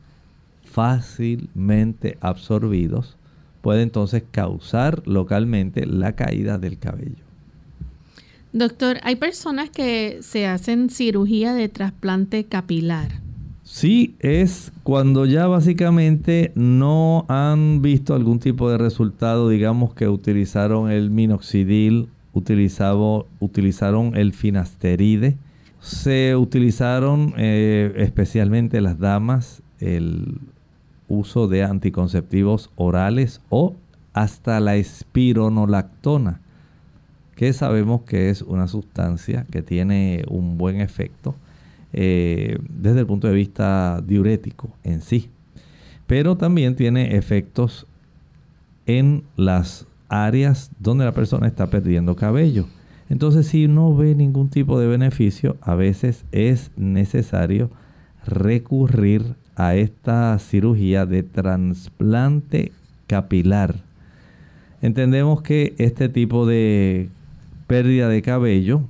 [0.64, 3.16] fácilmente absorbidos,
[3.64, 7.24] puede entonces causar localmente la caída del cabello.
[8.52, 13.22] Doctor, hay personas que se hacen cirugía de trasplante capilar.
[13.62, 20.90] Sí, es cuando ya básicamente no han visto algún tipo de resultado, digamos que utilizaron
[20.90, 25.38] el minoxidil, utilizaron el finasteride,
[25.80, 30.38] se utilizaron eh, especialmente las damas el
[31.08, 33.74] uso de anticonceptivos orales o
[34.12, 36.40] hasta la espironolactona
[37.34, 41.34] que sabemos que es una sustancia que tiene un buen efecto
[41.92, 45.30] eh, desde el punto de vista diurético en sí,
[46.06, 47.86] pero también tiene efectos
[48.86, 52.66] en las áreas donde la persona está perdiendo cabello.
[53.08, 57.70] Entonces, si no ve ningún tipo de beneficio, a veces es necesario
[58.26, 62.72] recurrir a esta cirugía de trasplante
[63.06, 63.76] capilar.
[64.82, 67.08] Entendemos que este tipo de
[67.66, 68.82] pérdida de cabello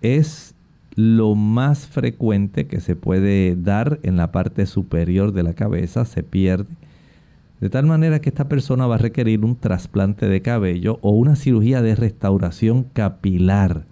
[0.00, 0.54] es
[0.94, 6.22] lo más frecuente que se puede dar en la parte superior de la cabeza, se
[6.22, 6.66] pierde.
[7.60, 11.36] De tal manera que esta persona va a requerir un trasplante de cabello o una
[11.36, 13.84] cirugía de restauración capilar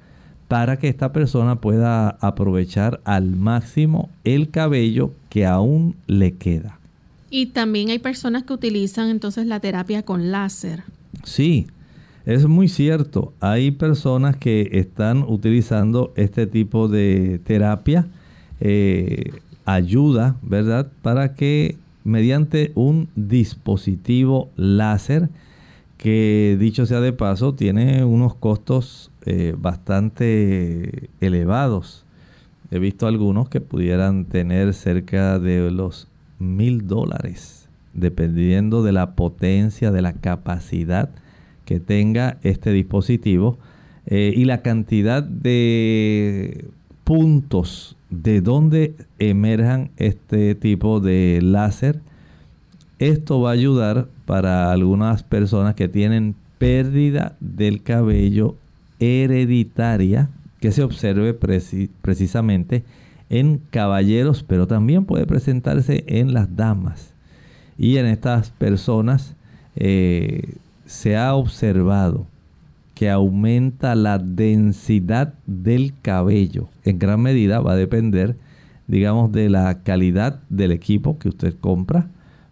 [0.48, 6.78] para que esta persona pueda aprovechar al máximo el cabello que aún le queda.
[7.30, 10.84] Y también hay personas que utilizan entonces la terapia con láser.
[11.24, 11.66] Sí,
[12.24, 18.06] es muy cierto, hay personas que están utilizando este tipo de terapia,
[18.60, 19.32] eh,
[19.64, 20.88] ayuda, ¿verdad?
[21.02, 25.28] Para que mediante un dispositivo láser,
[25.98, 32.04] que dicho sea de paso, tiene unos costos eh, bastante elevados.
[32.70, 36.08] He visto algunos que pudieran tener cerca de los
[36.38, 41.10] mil dólares, dependiendo de la potencia, de la capacidad
[41.64, 43.58] que tenga este dispositivo
[44.06, 46.66] eh, y la cantidad de
[47.02, 52.00] puntos de donde emerjan este tipo de láser.
[53.00, 58.56] Esto va a ayudar para algunas personas que tienen pérdida del cabello
[59.00, 60.28] hereditaria
[60.60, 62.84] que se observe precisamente
[63.28, 67.12] en caballeros, pero también puede presentarse en las damas.
[67.78, 69.34] Y en estas personas
[69.74, 70.54] eh,
[70.86, 72.26] se ha observado
[72.94, 76.68] que aumenta la densidad del cabello.
[76.84, 78.36] En gran medida va a depender,
[78.86, 82.08] digamos, de la calidad del equipo que usted compra,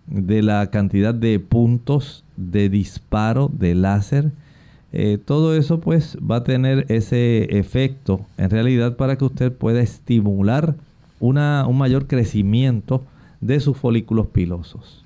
[0.06, 4.32] de la cantidad de puntos de disparo de láser.
[4.96, 9.80] Eh, todo eso pues va a tener ese efecto en realidad para que usted pueda
[9.80, 10.76] estimular
[11.18, 13.02] una, un mayor crecimiento
[13.40, 15.04] de sus folículos pilosos.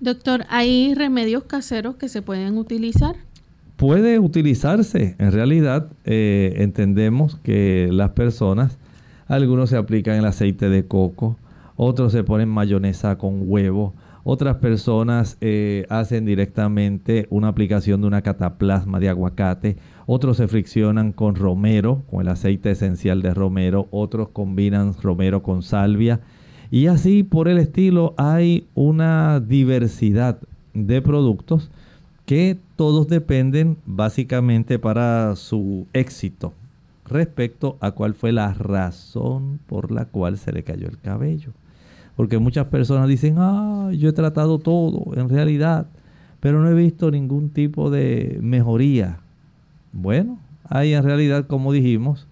[0.00, 3.16] Doctor, ¿hay remedios caseros que se pueden utilizar?
[3.76, 5.14] Puede utilizarse.
[5.18, 8.78] En realidad, eh, entendemos que las personas,
[9.26, 11.36] algunos se aplican el aceite de coco,
[11.76, 13.92] otros se ponen mayonesa con huevo,
[14.30, 21.12] otras personas eh, hacen directamente una aplicación de una cataplasma de aguacate, otros se friccionan
[21.12, 26.20] con romero, con el aceite esencial de romero, otros combinan romero con salvia.
[26.70, 30.38] Y así por el estilo hay una diversidad
[30.74, 31.70] de productos
[32.26, 36.52] que todos dependen básicamente para su éxito
[37.06, 41.52] respecto a cuál fue la razón por la cual se le cayó el cabello.
[42.18, 45.86] Porque muchas personas dicen, ah, yo he tratado todo en realidad,
[46.40, 49.20] pero no he visto ningún tipo de mejoría.
[49.92, 52.26] Bueno, hay en realidad, como dijimos,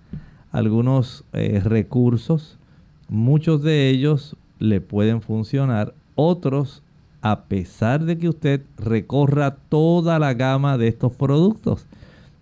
[0.50, 2.58] algunos eh, recursos
[3.08, 6.82] Muchos de ellos le pueden funcionar, otros
[7.22, 11.86] a pesar de que usted recorra toda la gama de estos productos.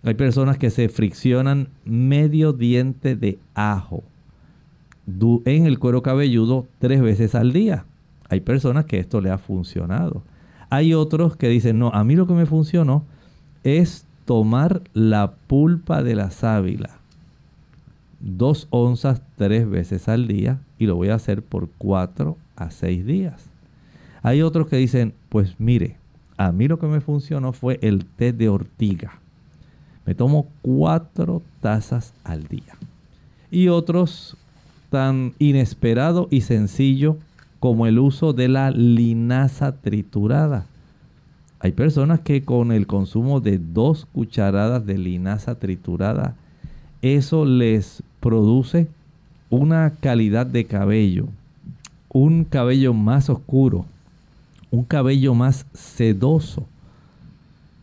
[0.01, 4.03] Hay personas que se friccionan medio diente de ajo
[5.07, 7.85] en el cuero cabelludo tres veces al día.
[8.29, 10.23] Hay personas que esto le ha funcionado.
[10.69, 13.03] Hay otros que dicen, no, a mí lo que me funcionó
[13.63, 16.97] es tomar la pulpa de la sábila
[18.25, 23.05] dos onzas tres veces al día y lo voy a hacer por cuatro a seis
[23.05, 23.45] días.
[24.23, 25.97] Hay otros que dicen, pues mire,
[26.35, 29.19] a mí lo que me funcionó fue el té de ortiga.
[30.05, 32.75] Me tomo cuatro tazas al día.
[33.51, 34.37] Y otros
[34.95, 37.17] tan inesperado y sencillo
[37.59, 40.67] como el uso de la linaza triturada.
[41.59, 46.37] Hay personas que con el consumo de dos cucharadas de linaza triturada,
[47.01, 48.87] eso les produce
[49.49, 51.27] una calidad de cabello,
[52.07, 53.85] un cabello más oscuro,
[54.71, 56.67] un cabello más sedoso.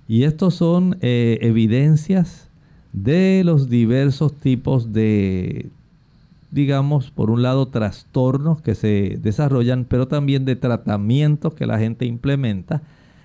[0.09, 2.49] Y estos son eh, evidencias
[2.95, 5.69] de los diversos tipos de,
[6.53, 12.05] digamos, por un lado, trastornos que se desarrollan, pero también de tratamientos que la gente
[12.05, 12.83] implementa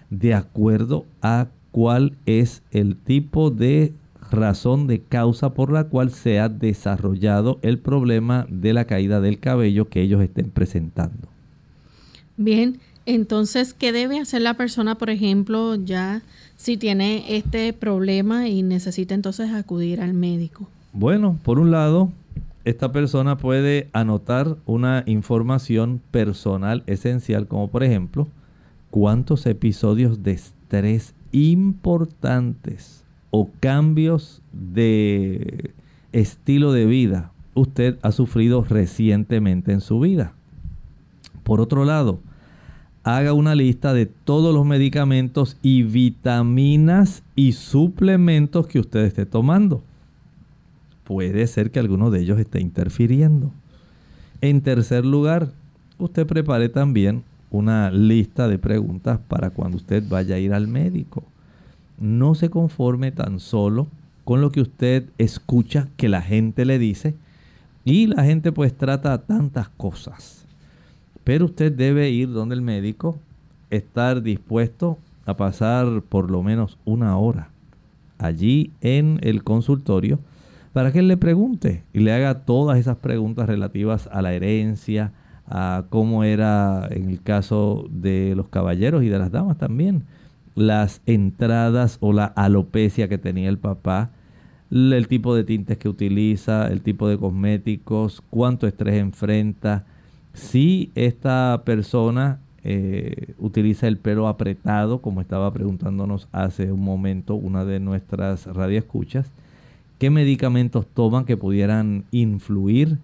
[0.10, 3.94] de acuerdo a cuál es el tipo de
[4.32, 9.40] razón de causa por la cual se ha desarrollado el problema de la caída del
[9.40, 11.28] cabello que ellos estén presentando.
[12.38, 16.22] Bien, entonces, ¿qué debe hacer la persona, por ejemplo, ya
[16.56, 20.70] si tiene este problema y necesita entonces acudir al médico?
[20.94, 22.12] Bueno, por un lado,
[22.68, 28.28] esta persona puede anotar una información personal esencial, como por ejemplo,
[28.92, 35.72] cuántos episodios de estrés importantes o cambios de
[36.12, 40.34] estilo de vida usted ha sufrido recientemente en su vida.
[41.44, 42.20] Por otro lado,
[43.04, 49.84] haga una lista de todos los medicamentos y vitaminas y suplementos que usted esté tomando.
[51.08, 53.52] Puede ser que alguno de ellos esté interfiriendo.
[54.42, 55.50] En tercer lugar,
[55.98, 61.24] usted prepare también una lista de preguntas para cuando usted vaya a ir al médico
[62.00, 63.88] no se conforme tan solo
[64.24, 67.16] con lo que usted escucha que la gente le dice
[67.86, 70.46] y la gente pues trata tantas cosas.
[71.24, 73.18] Pero usted debe ir donde el médico,
[73.70, 77.50] estar dispuesto a pasar por lo menos una hora
[78.18, 80.20] allí en el consultorio
[80.78, 85.12] para que él le pregunte y le haga todas esas preguntas relativas a la herencia,
[85.48, 90.04] a cómo era en el caso de los caballeros y de las damas también.
[90.54, 94.12] Las entradas o la alopecia que tenía el papá,
[94.70, 99.84] el tipo de tintes que utiliza, el tipo de cosméticos, cuánto estrés enfrenta,
[100.34, 107.66] si esta persona eh, utiliza el pelo apretado, como estaba preguntándonos hace un momento una
[107.66, 109.32] de nuestras radioescuchas,
[109.98, 113.00] qué medicamentos toman que pudieran influir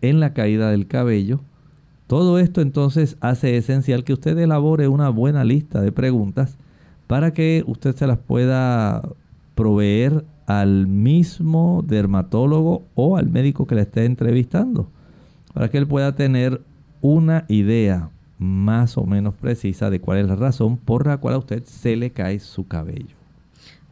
[0.00, 1.40] en la caída del cabello.
[2.06, 6.56] Todo esto entonces hace esencial que usted elabore una buena lista de preguntas
[7.06, 9.02] para que usted se las pueda
[9.54, 14.88] proveer al mismo dermatólogo o al médico que le esté entrevistando,
[15.52, 16.60] para que él pueda tener
[17.00, 21.38] una idea más o menos precisa de cuál es la razón por la cual a
[21.38, 23.15] usted se le cae su cabello.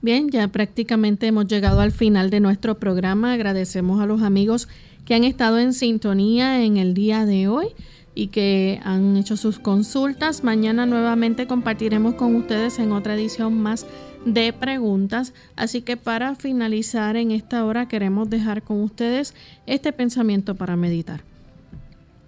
[0.04, 3.32] Bien, ya prácticamente hemos llegado al final de nuestro programa.
[3.32, 4.68] Agradecemos a los amigos
[5.06, 7.68] que han estado en sintonía en el día de hoy
[8.14, 10.44] y que han hecho sus consultas.
[10.44, 13.86] Mañana nuevamente compartiremos con ustedes en otra edición más
[14.26, 15.32] de preguntas.
[15.56, 19.32] Así que para finalizar en esta hora queremos dejar con ustedes
[19.64, 21.22] este pensamiento para meditar.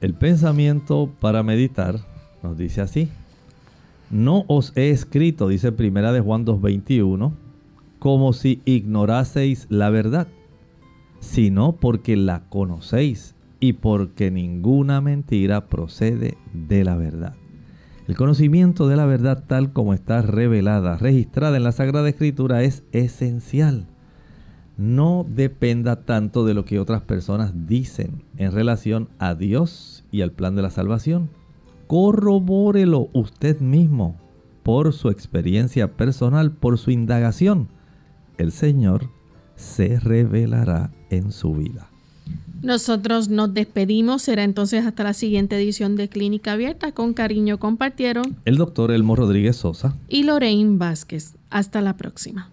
[0.01, 2.01] El pensamiento para meditar
[2.43, 3.11] nos dice así.
[4.09, 7.33] No os he escrito, dice Primera de Juan 2.21,
[8.07, 10.29] como si ignoraseis la verdad,
[11.19, 17.35] sino porque la conocéis y porque ninguna mentira procede de la verdad.
[18.07, 22.85] El conocimiento de la verdad tal como está revelada, registrada en la Sagrada Escritura es
[22.93, 23.89] esencial.
[24.77, 30.31] No dependa tanto de lo que otras personas dicen en relación a Dios y al
[30.31, 31.29] plan de la salvación.
[31.89, 34.15] Corrobórelo usted mismo
[34.63, 37.75] por su experiencia personal, por su indagación.
[38.39, 39.11] El Señor
[39.57, 41.89] se revelará en su vida.
[42.63, 44.23] Nosotros nos despedimos.
[44.23, 46.93] Será entonces hasta la siguiente edición de Clínica Abierta.
[46.93, 51.35] Con cariño compartieron el doctor Elmo Rodríguez Sosa y Lorraine Vázquez.
[51.51, 52.51] Hasta la próxima.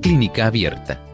[0.00, 1.13] Clínica Abierta.